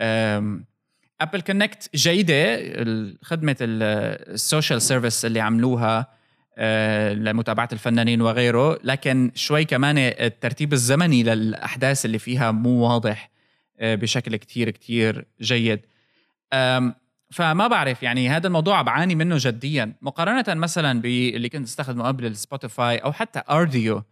[0.00, 2.58] Apple Connect جيدة.
[3.22, 6.18] خدمة ال social service اللي عملوها
[6.60, 8.78] آه، لمتابعة الفنانين وغيره.
[8.84, 13.30] لكن شوي كمان الترتيب الزمني للأحداث اللي فيها مو واضح
[13.78, 15.80] آه، بشكل كتير كتير جيد.
[17.30, 19.92] فما بعرف يعني هذا الموضوع بعاني منه جديا.
[20.02, 24.02] مقارنة مثلا باللي كنت استخدمه قبل السبوتيفاي أو حتى Rdio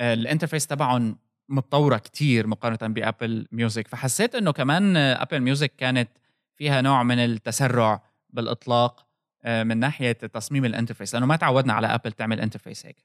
[0.00, 1.16] ال interface تبعهم
[1.48, 3.88] متطورة كتير مقارنة بأبل ميوزك.
[3.88, 6.08] فحسيت إنه كمان أبل ميوزك كانت
[6.54, 9.06] فيها نوع من التسرع بالإطلاق
[9.44, 12.96] آه، من ناحية تصميم ال interface لأنه ما تعودنا على أبل تعمل interface هيك.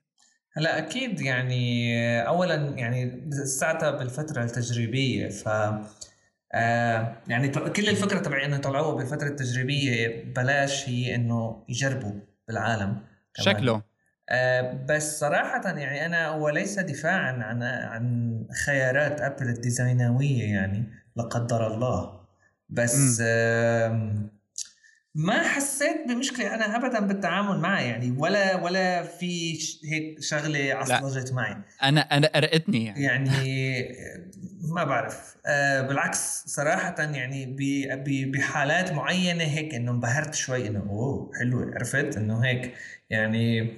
[0.54, 1.96] هلا أكيد يعني
[2.28, 5.48] اولا يعني ساعتها بالفترة التجريبية ف
[6.54, 12.14] آه يعني كل الفكرة تبعي إنه يطلعوها بالفترة التجريبية بلاش هي إنه يجربوا
[12.48, 13.02] بالعالم
[13.34, 13.56] كمان.
[13.56, 13.82] شكله.
[14.90, 20.84] بس صراحة يعني أنا هو ليس دفاعا عن عن خيارات أبل الديزاينوية يعني
[21.16, 22.22] لا قدر الله.
[22.70, 24.30] بس آه
[25.16, 31.58] ما حسيت بمشكلة أنا ابدا بالتعامل معه يعني ولا ولا في هيك شغلة عصلجت معي.
[31.84, 33.04] أنا أنا قرقتني يعني.
[33.04, 33.96] يعني
[34.76, 35.36] ما بعرف.
[35.46, 37.56] آه بالعكس صراحة يعني
[38.26, 42.74] بحالات معينة هيك إنه انبهرت شوي إنه أوه حلوة عرفت إنه هيك
[43.10, 43.74] يعني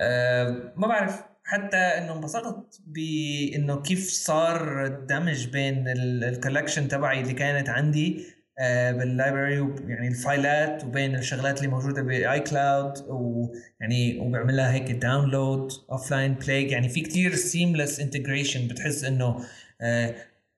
[0.00, 7.32] آه ما بعرف حتى إنه انبسطت بإنه كيف صار الدمج بين ال collection تبعي اللي
[7.32, 8.26] كانت عندي
[8.62, 14.90] آه، بال library يعني ال fileات وبين الشغلات اللي موجودة بال iCloud ويعني وبعملها هيك
[14.90, 19.44] download offline play يعني في كثير seamless integration بتحس إنه
[19.80, 20.14] آه،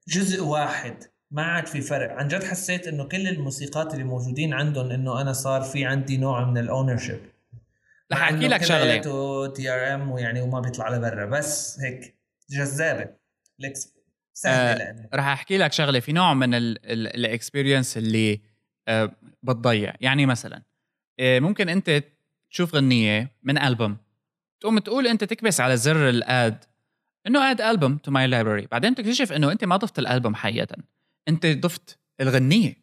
[0.09, 0.95] جزء واحد
[1.31, 2.13] ما عاد في فرق.
[2.13, 6.45] عن جد حسيت إنه كل الموسيقات اللي موجودين عندهم إنه أنا صار في عندي نوع
[6.51, 7.21] من ال ownership
[8.13, 8.99] رح أحكي لك شغلة.
[9.47, 11.27] DRM ويعني وما بيطلع لبرا.
[11.27, 12.17] بس هيك
[12.51, 13.09] جذابة.
[14.33, 16.01] سهلة آه رح أحكي لك شغلة.
[16.01, 18.41] في نوع من ال experience اللي
[18.89, 19.95] آه بتضيع.
[20.01, 20.63] يعني مثلا
[21.21, 22.03] آه ممكن أنت
[22.51, 23.97] تشوف غنية من ألبوم.
[24.61, 26.65] تقوم تقول أنت تكبس على زر ال add
[27.27, 30.77] إنه add album to my library بعدين تكتشف إنه أنت ما ضفت الألبوم حقيقه.
[31.29, 32.77] أنت ضفت الغنية.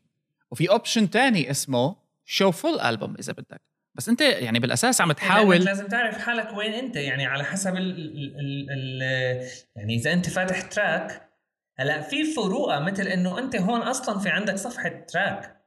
[0.51, 3.61] وفي option تاني اسمه show full album إذا بدك.
[3.99, 6.95] بس انت يعني بالأساس عم تحاول لازم تعرف حالك وين انت.
[6.95, 7.99] يعني على حسب ال
[8.39, 9.01] ال ال
[9.75, 11.29] يعني إذا انت فاتح track
[11.77, 15.65] هلأ في فروقة مثل إنه أنت هون أصلا في عندك صفحة track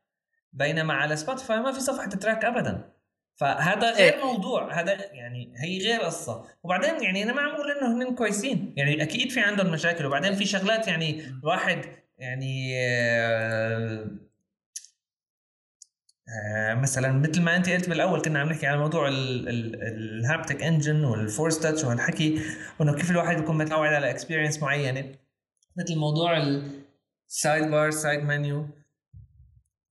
[0.53, 2.93] بينما على سبوتيفاي ما في صفحة track ابدا.
[3.35, 4.25] فهذا غير إيه.
[4.25, 4.81] موضوع.
[4.81, 6.45] هذا يعني هي غير قصة.
[6.63, 8.75] وبعدين يعني أنا ما عم أقول إنه هن كويسين.
[8.77, 10.07] يعني أكيد في عندهم مشاكل.
[10.07, 11.85] وبعدين في شغلات يعني واحد
[12.19, 14.07] يعني آه
[16.75, 21.21] مثلا مثل ما انت قلت بالأول كنا عم نحكي على موضوع ال haptic engine وال
[21.21, 22.41] force touch وهالحكي
[22.79, 25.15] وانه كيف الواحد بيكون متعود على experience معينة.
[25.77, 26.37] مثل موضوع
[27.29, 28.69] ال side bar side menu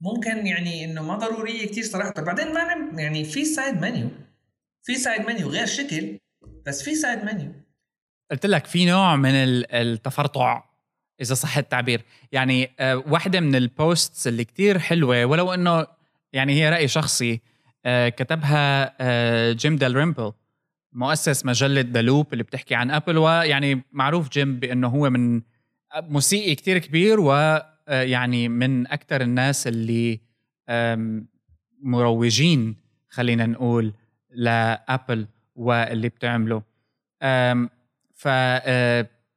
[0.01, 2.13] ممكن يعني إنه ما ضرورية كثير صراحة.
[2.17, 2.62] بعدين ما
[3.01, 4.10] يعني في side menu
[4.84, 6.19] في side menu غير شكل
[6.65, 7.54] بس في side menu
[8.32, 10.63] قلت لك في نوع من التفرطع
[11.21, 12.01] إذا صح التعبير.
[12.32, 15.88] يعني آه، واحدة من ال posts اللي كتير حلوة ولو إنه
[16.34, 17.41] يعني هي رأي شخصي
[17.86, 20.32] آه، كتبها آه، جيم دالريمبل
[20.94, 25.41] مؤسس مجلة ذا لوب اللي بتحكي عن أبل ويعني معروف جيم بأنه هو من
[25.96, 30.20] موسيقي كتير كبير ويعني من أكثر الناس اللي
[31.82, 32.76] مروجين
[33.10, 33.94] خلينا نقول
[34.32, 36.63] لأبل واللي بتعمله.
[38.13, 38.28] ف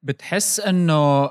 [0.03, 1.25] بتحس إنه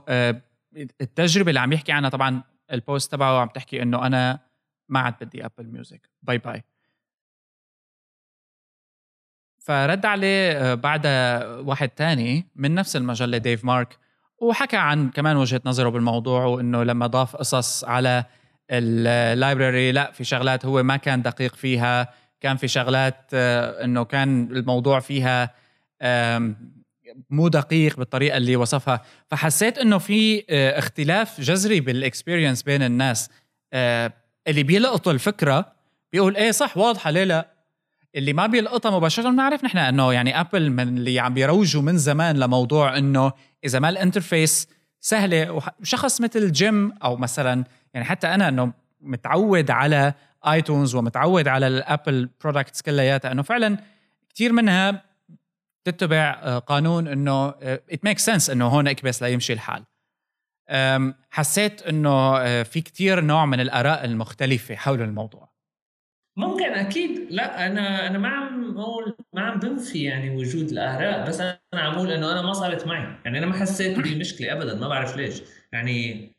[1.01, 4.39] التجربة اللي عم يحكي عنها طبعا ال post تبعه عم تحكي إنه أنا
[4.89, 6.63] ما عاد بدي ابل ميوزك bye bye
[9.59, 13.97] فرد عليه بعدها واحد تاني من نفس المجله ديف مارك
[14.37, 18.25] وحكى عن كمان وجهة نظره بالموضوع وإنه لما ضاف قصص على
[18.71, 22.13] ال library لا في شغلات هو ما كان دقيق فيها.
[22.41, 25.53] كان في شغلات آه، إنه كان الموضوع فيها
[27.29, 29.01] مو دقيق بالطريقة اللي وصفها.
[29.27, 33.29] فحسيت إنه في آه، اختلاف جذري بال experience بين الناس.
[33.73, 34.13] آه،
[34.47, 35.73] اللي بيلقطوا الفكرة
[36.13, 37.53] بيقول إيه صح واضحة ليه لا؟
[38.15, 42.39] اللي ما بيلقطها مباشرة بنعرف نحن إنه يعني ابل من اللي عم بيروجوا من زمان
[42.39, 43.31] لموضوع إنه
[43.65, 44.67] إذا ما ال interface
[44.99, 50.13] سهلة وشخص مثل جيم أو مثلا يعني حتى أنا إنه متعود على
[50.47, 53.77] iTunes ومتعود على الابل برودكتس كلياتها إنه فعلا
[54.35, 55.03] كثير منها
[55.83, 59.83] تتبع قانون إنه it make sense إنه هون اكبس ليمشي الحال.
[61.29, 65.53] حسيت إنه آه، في كثير نوع من الآراء المختلفة حول الموضوع.
[66.37, 67.31] ممكن أكيد.
[67.31, 71.93] لا أنا أنا ما عم أقول ما عم بنفي يعني وجود الآراء بس أنا عم
[71.93, 73.15] أقول إنه أنا ما صارت معي.
[73.25, 75.41] يعني أنا ما حسيت بمشكله ابدا ما بعرف ليش.
[75.73, 76.29] يعني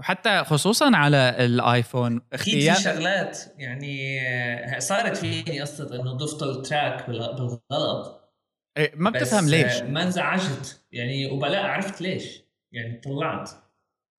[0.00, 8.34] وحتى خصوصا على الآيفون اختيار في شغلات يعني صارت فيني قصة إنه ضفت التراك بالغلط.
[8.76, 9.82] إيه ما بتفهم ليش.
[9.82, 10.84] ما انزعجت.
[10.92, 12.41] يعني وبلا عرفت ليش.
[12.72, 13.50] يعني طلعت.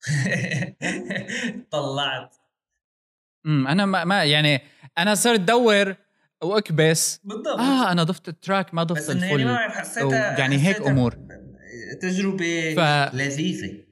[1.72, 2.36] طلعت.
[3.46, 4.62] امم أنا ما, ما يعني
[4.98, 5.96] أنا صرت أدور
[6.44, 7.20] وأكبس.
[7.24, 7.60] بالضبط.
[7.60, 10.92] آه أنا ضفت التراك ما ضفت بس إنه يعني ما الفل حسيتها يعني هيك حسيتها
[10.92, 11.18] أمور.
[12.02, 13.84] تجربة ف- لذيذة.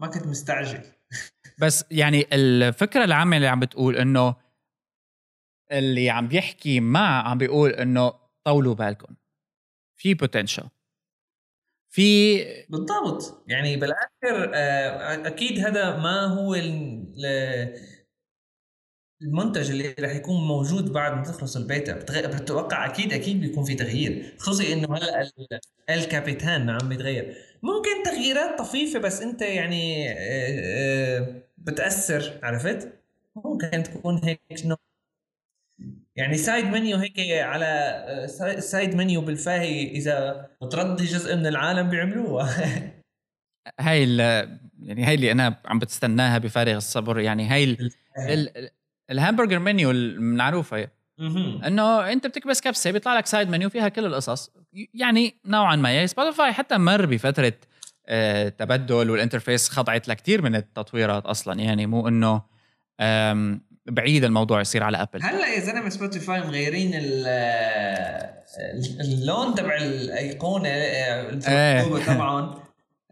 [0.00, 0.82] ما كنت مستعجل.
[1.62, 4.36] بس يعني الفكرة العامة اللي عم بتقول إنه
[5.72, 8.12] اللي عم بيحكي مع عم بيقول إنه
[8.44, 9.14] طولوا بالكم.
[10.00, 10.68] في بوتنشل
[11.94, 13.44] في بالضبط.
[13.48, 17.92] يعني بالآخر آه، أكيد هذا ما هو ال- ال-
[19.22, 21.92] المنتج اللي رح يكون موجود بعد ما تخلص البيتا
[22.40, 24.34] بتوقع أكيد أكيد بيكون في تغيير.
[24.38, 31.42] خصوصي إنه هلأ ال- الكابيتان عم يتغير ممكن تغييرات طفيفة بس أنت يعني آه، آه،
[31.58, 32.92] بتأثر عرفت؟
[33.36, 34.76] ممكن تكون هيك نوع
[36.16, 37.64] يعني سايد منيو هيك على
[38.08, 42.46] آه، ساي- سايد منيو بالفاهي إذا بترضي جزء من العالم بيعملوها
[43.80, 47.18] هاي ال- يعني هاي اللي أنا عم بتستناها بفارغ الصبر.
[47.20, 48.70] يعني هاي ال- ال-
[49.10, 50.88] الـ hamburger menu المعروفة.
[51.66, 54.50] إنه أنت بتكبس كبسة بيطلع لك side menu فيها كل القصص.
[54.94, 57.52] يعني نوعا ما يعني سبوتيفاي حتى مر بفترة
[58.06, 61.60] آه، تبدل وال interface خضعت لكثير من التطويرات أصلا.
[61.60, 62.42] يعني مو إنه
[63.86, 67.26] بعيد الموضوع يصير على ابل هلا يا زلمة سبوتيفاي مغيرين ال-
[68.58, 70.68] ال- اللون تبع الأيقونة.
[70.68, 72.62] المكتوبه طبعا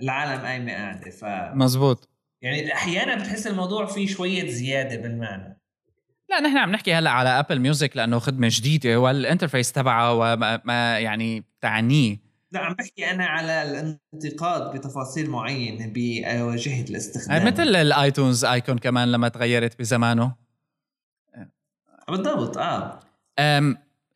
[0.02, 2.08] العالم قايمه قاعدة ف مزبوط.
[2.42, 5.60] يعني أحيانا بتحس الموضوع فيه شوية زيادة بالمعنى.
[6.30, 10.60] لا نحن عم نحكي هلا على ابل ميوزك لأنه خدمة جديدة وال interface تبعها وما
[10.64, 12.16] ما يعني تعنيه.
[12.52, 17.46] لا عم بحكي أنا على الانتقاد بتفاصيل معينة بواجهه الاستخدام.
[17.46, 20.39] مثل ال iTunes icon كمان لما تغيرت بزمانه.
[22.10, 23.00] بالضبط آه.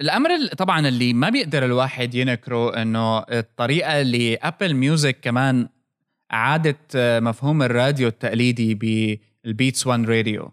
[0.01, 5.69] الأمر ال- طبعا اللي ما بيقدر الواحد ينكره إنه الطريقة اللي ابل ميوزك كمان
[6.31, 8.75] عادت مفهوم الراديو التقليدي
[9.45, 10.53] بال Beats 1 راديو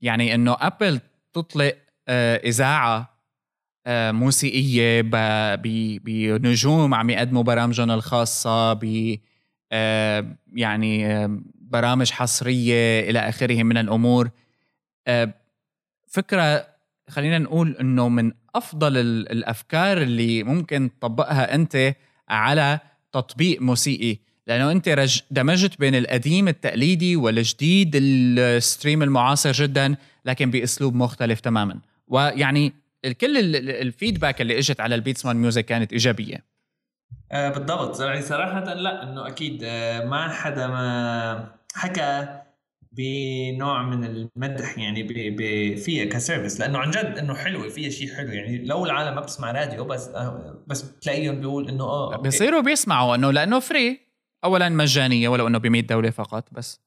[0.00, 1.00] يعني إنه ابل
[1.32, 1.76] تطلق
[2.08, 3.20] آه، إذاعة
[3.86, 5.00] آه، موسيقية
[6.04, 9.16] بنجوم عم يقدموا برامجهم الخاصة ب
[9.72, 14.30] آه، يعني برامج حصرية إلى آخره من الأمور.
[16.10, 16.66] فكرة
[17.08, 21.94] خلينا نقول إنه من أفضل ال- الأفكار اللي ممكن تطبقها أنت
[22.28, 22.78] على
[23.12, 24.18] تطبيق موسيقي.
[24.46, 31.78] لأنه أنت رج دمجت بين القديم التقليدي والجديد الستريم المعاصر جدا لكن بأسلوب مختلف تماما.
[32.08, 32.72] ويعني
[33.20, 36.44] كل ال- ال- الفيدباك اللي إجت على البيتس مان ميوزك كانت إيجابية.
[37.32, 38.00] آه بالضبط.
[38.00, 42.28] يعني صراحة لا إنه أكيد آه ما حدا ما حكى
[42.92, 48.14] بنوع من المدح يعني ب- ب- فيها كسيرفيس لأنه عن جد إنه حلوة فيها شيء
[48.16, 48.28] حلو.
[48.32, 52.22] يعني لو العالم ما بتسمع راديو بس آه بس بتلاقيهم بيقول إنه آه أوكي.
[52.22, 54.00] بيصيروا بيسمعوا إنه لأنه free
[54.44, 56.80] اولا مجانية ولو إنه ب 100 دولة فقط بس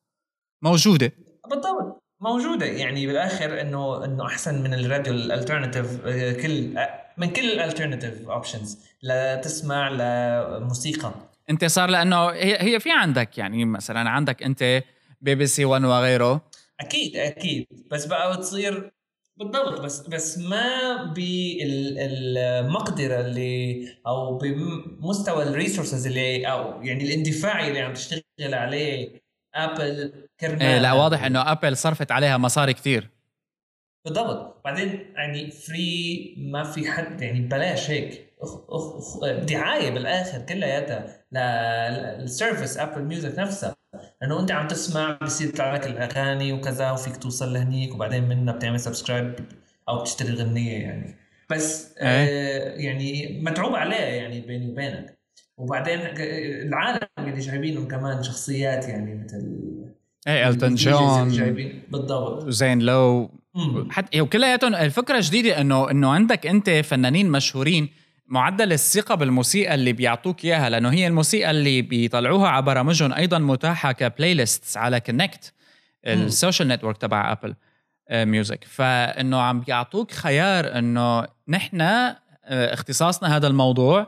[0.62, 1.12] موجودة.
[1.50, 2.66] بالضبط موجودة.
[2.66, 6.02] يعني بالآخر إنه إنه أحسن من الراديو ال alternative
[6.42, 11.14] كل آه، من كل ال alternative options لتسمع لموسيقى
[11.50, 14.84] أنت صار لأنه هي هي في عندك يعني مثلا عندك أنت
[15.24, 16.42] بي بي سي 1 وغيره؟
[16.80, 17.68] أكيد أكيد.
[17.92, 18.92] بس بقى بتصير
[19.38, 27.80] بالضبط بس بس ما بالمقدرة اللي أو بمستوى ال resources اللي أو يعني الاندفاعي اللي
[27.80, 29.24] عم تشتغل عليه
[29.56, 30.62] أبل كرمال.
[30.62, 33.10] إيه لا واضح إنه أبل صرفت عليها مصاري كتير.
[34.06, 34.62] بالضبط.
[34.66, 38.34] بعدين يعني free ما في حد يعني بلاش هيك.
[38.42, 43.76] أخ أخ أخ دعاية بالآخر كلياتها لل service أبل ميوزك نفسها.
[44.22, 48.80] لأنه أنت عم تسمع بصير يطلع لك الأغاني وكذا وفيك توصل لهنيك وبعدين منها بتعمل
[48.80, 49.36] subscribe
[49.90, 51.16] أو بتشتري غنية يعني.
[51.50, 52.26] بس آه
[52.76, 55.18] يعني متعوب عليها يعني بيني وبينك.
[55.58, 56.00] وبعدين
[56.68, 59.64] العالم اللي جايبينهم كمان شخصيات يعني مثل
[60.28, 61.30] إيه التون جون
[61.92, 62.50] بالضبط.
[62.50, 63.32] زين لو.
[63.90, 67.90] حتى وكلياتهم الفكرة جديدة انه إنه عندك أنت فنانين مشهورين
[68.34, 73.92] معدل الثقة بالموسيقى اللي بيعطوك إياها لأنه هي الموسيقى اللي بيطلعوها على برامجهم أيضا متاحة
[73.92, 75.54] ك playlist على كونكت
[76.08, 77.56] ال social network تبع ابل
[78.12, 84.08] ميوزك فإنه عم بيعطوك خيار إنه نحن آه، اختصاصنا هذا الموضوع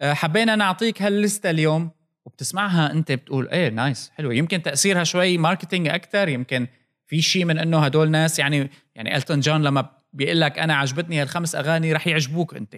[0.00, 1.90] آه، حبينا نعطيك هاللستة اليوم
[2.24, 4.34] وبتسمعها أنت بتقول إيه nice حلوة.
[4.34, 6.66] يمكن تأثيرها شوي marketing أكثر يمكن
[7.06, 11.22] في شيء من إنه هدول ناس يعني يعني التون جون لما بيقول لك أنا عجبتني
[11.22, 12.76] هالخمس أغاني رح يعجبوك أنت.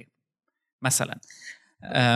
[0.82, 1.18] مثلا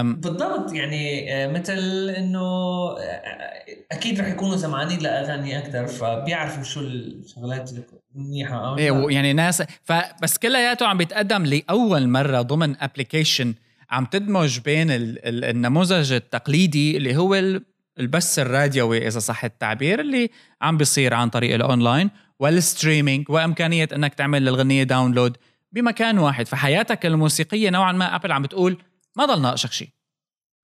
[0.03, 7.71] بالضبط يعني آه، مثل إنه آه، أكيد رح يكونوا سمعانين لأغاني أكثر فبيعرفوا شو الشغلات
[8.15, 9.15] المنيحه أو إيه.
[9.15, 13.55] يعني ناس فبس كلياته عم بيتقدم لأول مرة ضمن application
[13.91, 17.63] عم تدمج بين ال- ال- النموذج التقليدي اللي هو ال-
[17.99, 20.31] البث الراديوي إذا صح التعبير اللي
[20.63, 25.37] عم بيصير عن طريق ال online وال streaming وإمكانية إنك تعمل الغنيه download
[25.75, 28.83] بمكان واحد فحياتك الموسيقية نوعا ما أبل عم بتقول
[29.17, 29.89] ما ضل ناقصك شيء.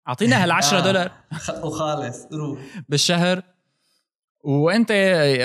[0.08, 1.10] اعطينا هال 10 دولار.
[1.64, 2.60] وخلص روح.
[2.88, 3.42] بالشهر.
[4.44, 4.92] وأنت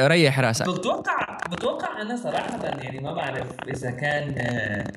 [0.08, 0.70] ريح راسك.
[0.70, 4.92] بتوقع بتوقع أنا صراحة يعني ما بعرف إذا كان آه،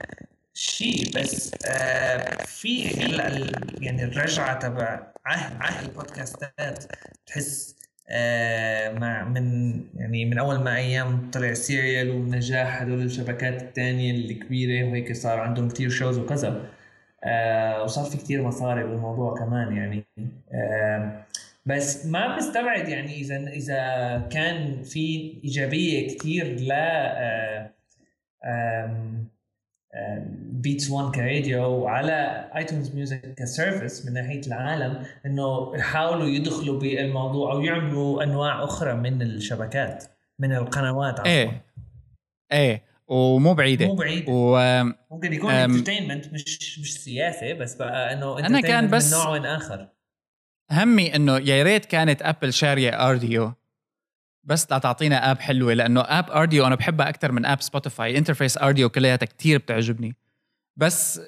[0.55, 2.83] شيء بس آه، في
[3.81, 6.85] يعني الرجعة تبع عهد عهد ال podcastات
[7.27, 7.86] تحس آه،
[9.01, 15.13] مع من يعني من أول ما أيام طلع سيريال ونجاح هدول الشبكات الثانية الكبيرة وهيك
[15.13, 16.71] صار عندهم كثير shows وكذا.
[17.85, 20.05] وصار في كثير مصاري بالموضوع كمان يعني.
[21.67, 26.73] بس ما بستبعد يعني اذا إذا كان في إيجابية كثير ل
[30.61, 37.53] بيتس 1 كراديو وعلى آيتونز ميوزك ك service من ناحية العالم إنه يحاولوا يدخلوا بالموضوع
[37.53, 40.05] أو يعملوا أنواع أخرى من الشبكات
[40.39, 41.31] من القنوات عفوا.
[41.31, 41.63] إيه.
[42.53, 42.83] إيه.
[43.09, 43.87] ومو بعيدة.
[43.87, 44.33] مو بعيدة.
[44.33, 44.85] و...
[45.11, 49.89] ممكن يكون entertainment مش مش سياسة بس بقى إنه أنا كان بس من نوع آخر.
[50.71, 53.53] همي إنه يا ريت كانت ابل شارية أرديو
[54.45, 58.59] بس لا تعطينا app حلوة لأنه app أرديو أنا بحبها أكثر من app سبوتيفاي interface
[58.59, 60.17] أرديو كلياتها كثير بتعجبني.
[60.77, 61.21] بس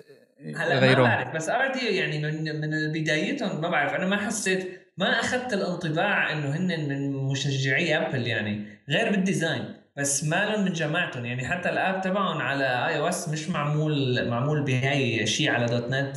[0.57, 5.21] هلا ما بعرف بس ارديو يعني من من بدايتهم ما بعرف أنا ما حسيت ما
[5.21, 10.73] أخذت الانطباع إنه هن من مشجعي أبل يعني غير بال design بس ما لهم من
[10.73, 16.17] جماعتهم يعني حتى ال app تبعهم على iOS مش معمول معمول بهاي شيء على .NET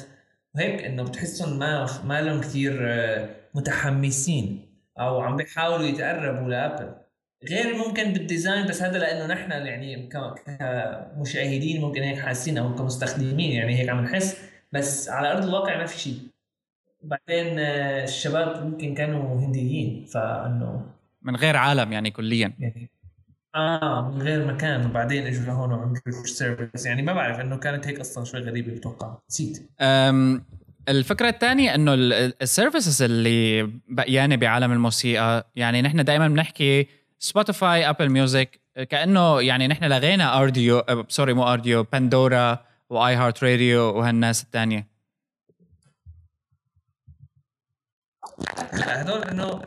[0.55, 6.93] وهيك إنه بتحسهم ما ما لهم كثير آه، متحمسين أو عم بيحاولوا يتقربوا لأبل.
[7.49, 13.51] غير ممكن بال design بس هذا لأنه نحن يعني كمشاهدين ممكن هيك حاسين أو كمستخدمين
[13.51, 14.37] يعني هيك عم نحس
[14.71, 16.19] بس على أرض الواقع ما في شيء.
[17.03, 20.85] بعدين آه، الشباب ممكن كانوا هنديين فإنه
[21.21, 22.53] من غير عالم يعني كليا.
[22.59, 22.89] يعني
[23.55, 24.85] آه من غير مكان.
[24.85, 29.17] وبعدين إجوا لهون وعملوا service يعني ما بعرف إنه كانت هيك أصلا شوي غريبة بتوقع.
[29.29, 29.69] نسيت.
[30.89, 36.87] الفكرة الثانية إنه ال services اللي بقيانة بعالم الموسيقى يعني نحن دائما بنحكي
[37.23, 43.81] سبوتيفاي ابل ميوزك كأنه يعني نحن لغينا أرديو sorry مو أرديو باندورا واي هارت راديو
[43.81, 44.87] وهالناس الثانية
[48.73, 49.61] هدول إنه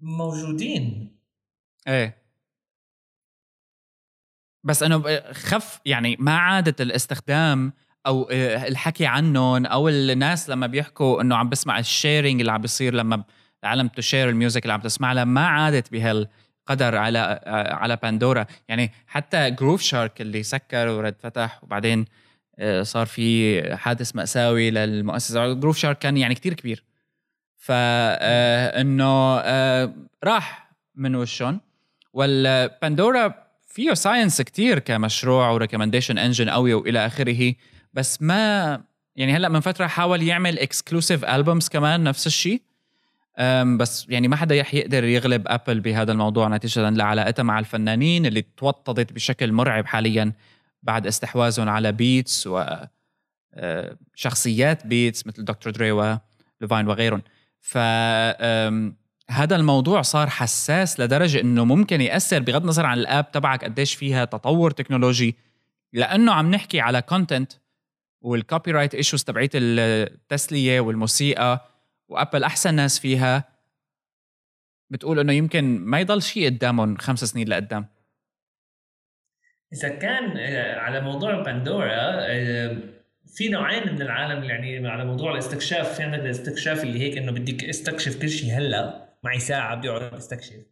[0.00, 1.16] موجودين.
[1.88, 2.22] إيه.
[4.64, 7.72] بس إنه خف يعني ما عادت الاستخدام
[8.06, 12.60] أو آه، الحكي عنهم أو الناس لما بيحكوا إنه عم بسمع ال sharing اللي عم
[12.60, 13.24] بيصير لما
[13.64, 18.92] العالم تshare ال music اللي عم تسمع ما عادت بهالقدر على آه، على باندورا يعني
[19.06, 22.04] حتى جروف شارك اللي سكر ورد فتح وبعدين
[22.58, 25.52] آه، صار في حادث مأساوي للمؤسسة.
[25.52, 26.84] جروف شارك كان يعني كتير كبير.
[27.56, 29.36] فانه
[30.24, 31.60] راح من وشهم.
[32.12, 33.34] والباندورا
[33.68, 37.54] فيه science كتير كمشروع و recommendation engine قوي وإلى آخره.
[37.92, 38.82] بس ما
[39.16, 42.62] يعني هلأ من فترة حاول يعمل exclusive albums كمان نفس الشيء.
[43.76, 49.12] بس يعني ما حدا يقدر يغلب ابل بهذا الموضوع نتيجة لعلاقتها مع الفنانين اللي توطدت
[49.12, 50.32] بشكل مرعب حاليا
[50.82, 52.64] بعد استحواذهم على بيتس و
[54.14, 57.22] شخصيات بيتس مثل دكتور دري وأيوفين وغيرهم.
[57.60, 57.78] ف
[59.30, 63.94] هذا الموضوع صار حساس لدرجة إنه ممكن يأثر بغض النظر عن ال app تبعك قديش
[63.94, 65.36] فيها تطور تكنولوجي
[65.92, 67.52] لأنه عم نحكي على content
[68.20, 71.77] وال copyright issues تبعيت التسلية والموسيقى.
[72.08, 73.44] وأبل أحسن ناس فيها.
[74.90, 77.86] بتقول إنه يمكن ما يضل شيء قدامهم خمس سنين لقدام.
[79.72, 82.76] إذا كان آه، على موضوع باندورا آه،
[83.36, 85.96] في نوعين من العالم يعني على موضوع الاستكشاف.
[85.96, 90.14] في عندك الاستكشاف اللي هيك إنه بدك استكشف كل شيء هلأ معي ساعة بدي أقعد
[90.14, 90.66] أستكشف.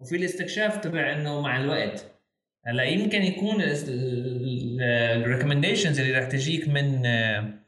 [0.00, 2.16] وفي الاستكشاف تبع إنه مع الوقت.
[2.66, 3.56] هلأ يمكن يكون
[4.80, 7.65] الريكومنديشنز اللي رح تجيك من آه،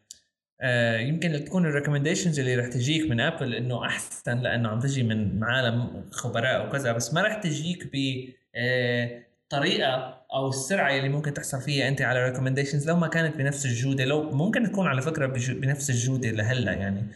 [1.00, 5.44] يمكن تكون ال recommendations اللي رح تجيك من Apple إنه أحسن لأنه عم تجي من
[5.44, 9.22] عالم خبراء وكذا بس ما رح تجيك ب آه،
[10.34, 14.30] أو السرعة اللي ممكن تحصل فيها أنت على recommendations لو ما كانت بنفس الجودة لو
[14.30, 17.06] ممكن تكون على فكرة بنفس الجودة لهلأ يعني.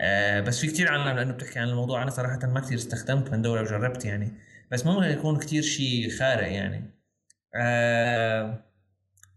[0.00, 3.62] آه بس في كثير عالم لأنه بتحكي عن الموضوع أنا صراحة ما كثير استخدمت Pandora
[3.62, 4.32] وجربت يعني
[4.70, 6.84] بس ممكن يكون كثير شيء خارق يعني.
[7.54, 8.69] آه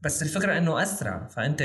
[0.03, 1.63] بس الفكرة إنه أسرع فأنت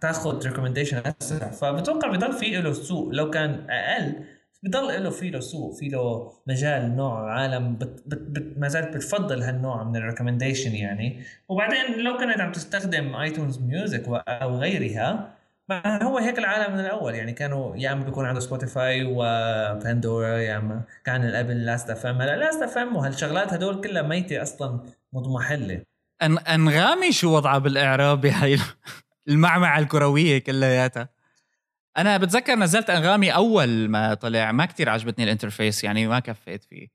[0.00, 1.50] تاخذ recommendation أسرع.
[1.50, 4.24] فبتوقع بضل في له سوق لو كان أقل
[4.62, 7.76] بضل له في له سوق في له مجال نوع عالم.
[7.76, 11.22] بت بت بت ما زالت بتفضل هالنوع من ال recommendation يعني.
[11.48, 15.34] وبعدين لو كانت عم تستخدم iTunes Music أو غيرها
[15.68, 17.14] ما هو هيك العالم من الأول.
[17.14, 22.22] يعني كانوا يا إما بيكون عنده Spotify و Pandora يا إما كان ال Apple Last.fm
[22.22, 24.80] هلا Last.fm وهالشغلات هدول كلها ميتة أصلا
[25.12, 25.82] مضمحلة.
[26.22, 28.58] أن أنغامي شو وضعها بالإعراب بهاي
[29.28, 31.08] المعمعة الكروية كلياتها.
[31.96, 36.64] أنا بتذكر نزلت أنغامي أول ما طلع ما كتير عجبتني ال interface يعني ما كفيت
[36.64, 36.88] فيه.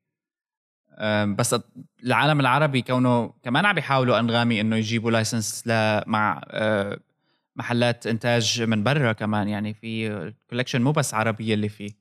[1.26, 1.55] بس
[2.03, 5.63] العالم العربي كونه كمان عم بيحاولوا أنغامي إنه يجيبوا license
[6.07, 6.41] مع
[7.55, 11.91] محلات إنتاج من برا كمان يعني في collection مو بس عربية اللي فيه.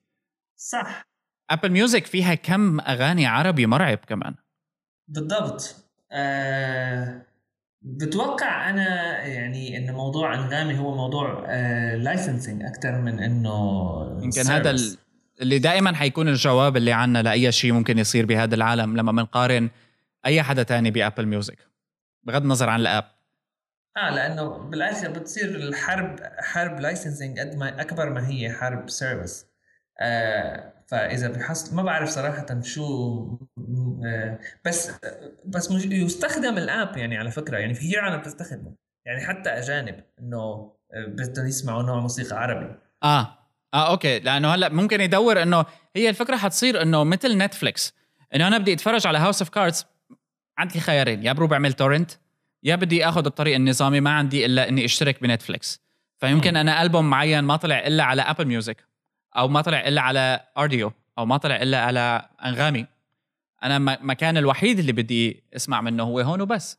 [0.57, 1.09] صح.
[1.51, 4.35] Apple Music فيها كم أغاني عربي مرعب كمان.
[5.09, 5.84] بالضبط.
[6.15, 7.23] أه
[7.83, 11.47] بتوقع أنا يعني إن موضوع أنغامي هو موضوع
[11.95, 14.77] licensing آه أكثر من إنه يمكن هذا
[15.41, 19.71] اللي دائما حيكون الجواب اللي عنا لأي شيء ممكن يصير بهذا العالم لما بنقارن
[20.27, 21.59] أي حدا تاني ب Apple Music
[22.23, 23.05] بغض النظر عن ال app.
[23.97, 29.47] آه لأنه بالآخر بتصير الحرب حرب licensing قد ما أكبر ما هي حرب service
[30.01, 33.39] آه فإذا بحصل ما بعرف صراحة شو
[34.65, 34.91] بس
[35.45, 38.75] بس يستخدم ال app يعني على فكرة يعني في عالم بتستخدمه
[39.07, 42.75] يعني حتى أجانب إنه آه، بدهم يسمعوا نوع موسيقى عربي.
[43.03, 43.39] آه.
[43.75, 44.19] آه أوكي.
[44.19, 45.65] لأنه هلأ ممكن يدور إنه
[45.97, 47.95] هي الفكرة حتصير إنه مثل Netflix.
[48.35, 49.87] إنه أنا بدي أتفرج على House of Cards
[50.59, 51.23] عندي خيارين.
[51.23, 52.11] يا برو بعمل torrent
[52.63, 55.81] يا بدي آخذ الطريق النظامي ما عندي إلا إني أشترك ب Netflix.
[56.19, 58.94] فيمكن أنا ألبوم معين ما طلع إلا على Apple Music
[59.37, 62.87] أو ما طلع إلا على Rdio أو ما طلع إلا على أنغامي.
[63.63, 66.79] أنا مكان الوحيد اللي بدي أسمع منه هو هون وبس.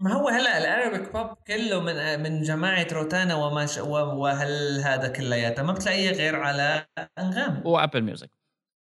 [0.00, 3.78] ما هو هلأ ال Arabic pop كله من من جماعة روتانا وما ش...
[3.78, 6.86] وهل هذا كلياته؟ ما بتلاقيه غير على
[7.18, 8.30] أنغامي و Apple Music.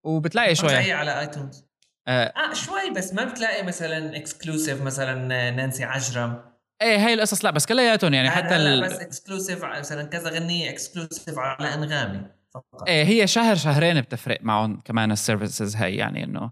[0.04, 1.66] وبتلاقي شوي بتلاقيه على iTunes.
[2.08, 2.26] آه.
[2.26, 5.14] آه شوي بس ما بتلاقي مثلا exclusive مثلا
[5.52, 6.44] نانسي عجرم.
[6.82, 8.84] إيه هاي القصص لا بس كلياتهم يعني حتى ال...
[8.84, 12.22] بس exclusive مثلا كذا غنية exclusive على أنغامي.
[12.60, 12.88] فقط.
[12.88, 16.52] إيه هي شهر شهرين بتفرق معهم كمان ال services هاي يعني إنه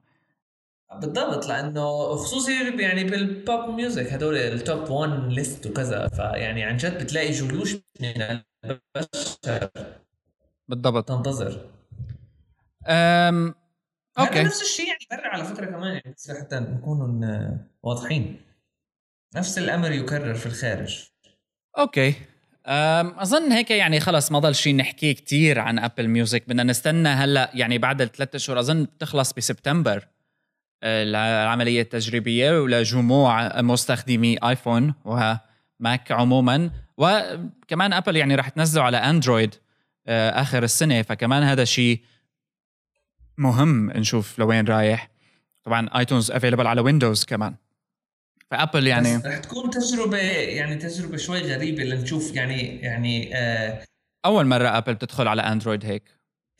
[1.01, 6.77] بالضبط لأنه خصوصي يعني بال pop music هدول ال top 1 list وكذا فيعني عن
[6.77, 9.69] جد بتلاقي جيوش من البشر.
[10.67, 11.07] بالضبط.
[11.07, 11.69] تنتظر.
[12.87, 13.55] أم...
[14.19, 14.43] أوكي.
[14.43, 17.27] نفس الشيء يعني برا على فكرة كمان يعني بس حتى نكون
[17.83, 18.41] واضحين.
[19.35, 21.09] نفس الأمر يكرر في الخارج.
[21.77, 22.15] أوكي.
[22.65, 27.51] أظن هيك يعني خلص ما ضل شيء نحكيه كثير عن Apple Music بدنا نستنى هلا
[27.53, 30.07] يعني بعد الثلاث اشهر أظن بتخلص بسبتمبر
[30.83, 36.69] العملية التجريبية ولجموع مستخدمي iPhone و Mac عموما.
[36.97, 39.55] وكمان Apple يعني راح تنزله على Android
[40.07, 41.01] آه، آخر السنة.
[41.01, 42.01] فكمان هذا شيء
[43.37, 45.09] مهم نشوف لوين رايح.
[45.63, 47.55] طبعا iTunes available على Windows كمان.
[48.53, 49.15] ف Apple يعني.
[49.25, 53.83] رح تكون تجربة يعني تجربة شوي غريبة لنشوف يعني يعني آه
[54.25, 56.03] أول مرة Apple تدخل على Android هيك.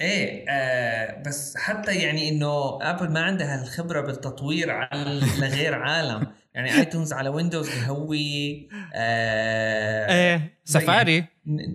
[0.02, 6.28] إيه آه بس حتى يعني إنه Apple ما عندها الخبره بالتطوير على لغير عالم.
[6.54, 11.26] يعني iTunes على Windows بهوي آه إيه سفاري.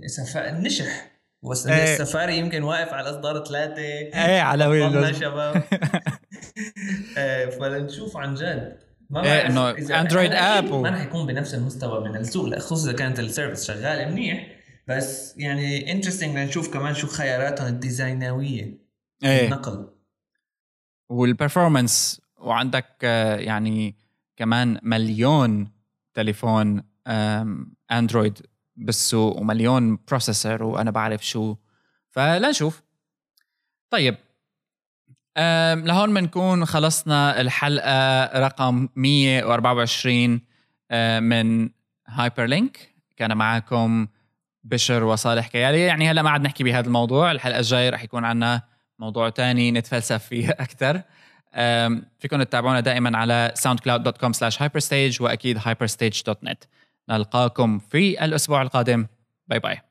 [0.06, 0.50] سفا...
[0.50, 1.10] نشح.
[1.50, 1.94] بس إيه.
[1.94, 3.82] السفاري يمكن واقف على إصدار ثلاثة.
[3.82, 5.62] إيه على Windows شباب.
[7.18, 8.87] آه فلنشوف عن جد.
[9.16, 13.66] إنه Android app ما راح يكون بنفس المستوى من السوق خصوصا إذا كانت ال service
[13.66, 14.58] شغالة منيح.
[14.88, 18.78] بس يعني interesting لنشوف كمان شو خياراتهم ال design وية
[19.24, 19.44] إيه.
[19.44, 19.88] النقل.
[21.08, 23.96] وال performance وعندك آه، يعني
[24.36, 25.70] كمان مليون
[26.14, 26.82] تليفون
[27.90, 28.38] Android
[28.76, 31.56] بالسوق ومليون processor وأنا بعرف شو.
[32.10, 32.82] فلنشوف.
[33.90, 34.16] طيب
[35.74, 40.40] لهون بنكون خلصنا الحلقة رقم 124
[40.90, 41.70] آه، من
[42.06, 44.06] Hyperlink كان معكم
[44.64, 45.80] بشر وصالح كيالي.
[45.80, 48.62] يعني هلا ما عاد نحكي بهذا الموضوع الحلقة الجاية رح يكون عنا
[48.98, 51.02] موضوع تاني نتفلسف فيه أكثر.
[52.18, 56.66] فيكم تتابعونا دائما على soundcloud.com slash hyperstage وأكيد hyperstage.net
[57.08, 59.06] نلقاكم في الأسبوع القادم.
[59.48, 59.87] باي باي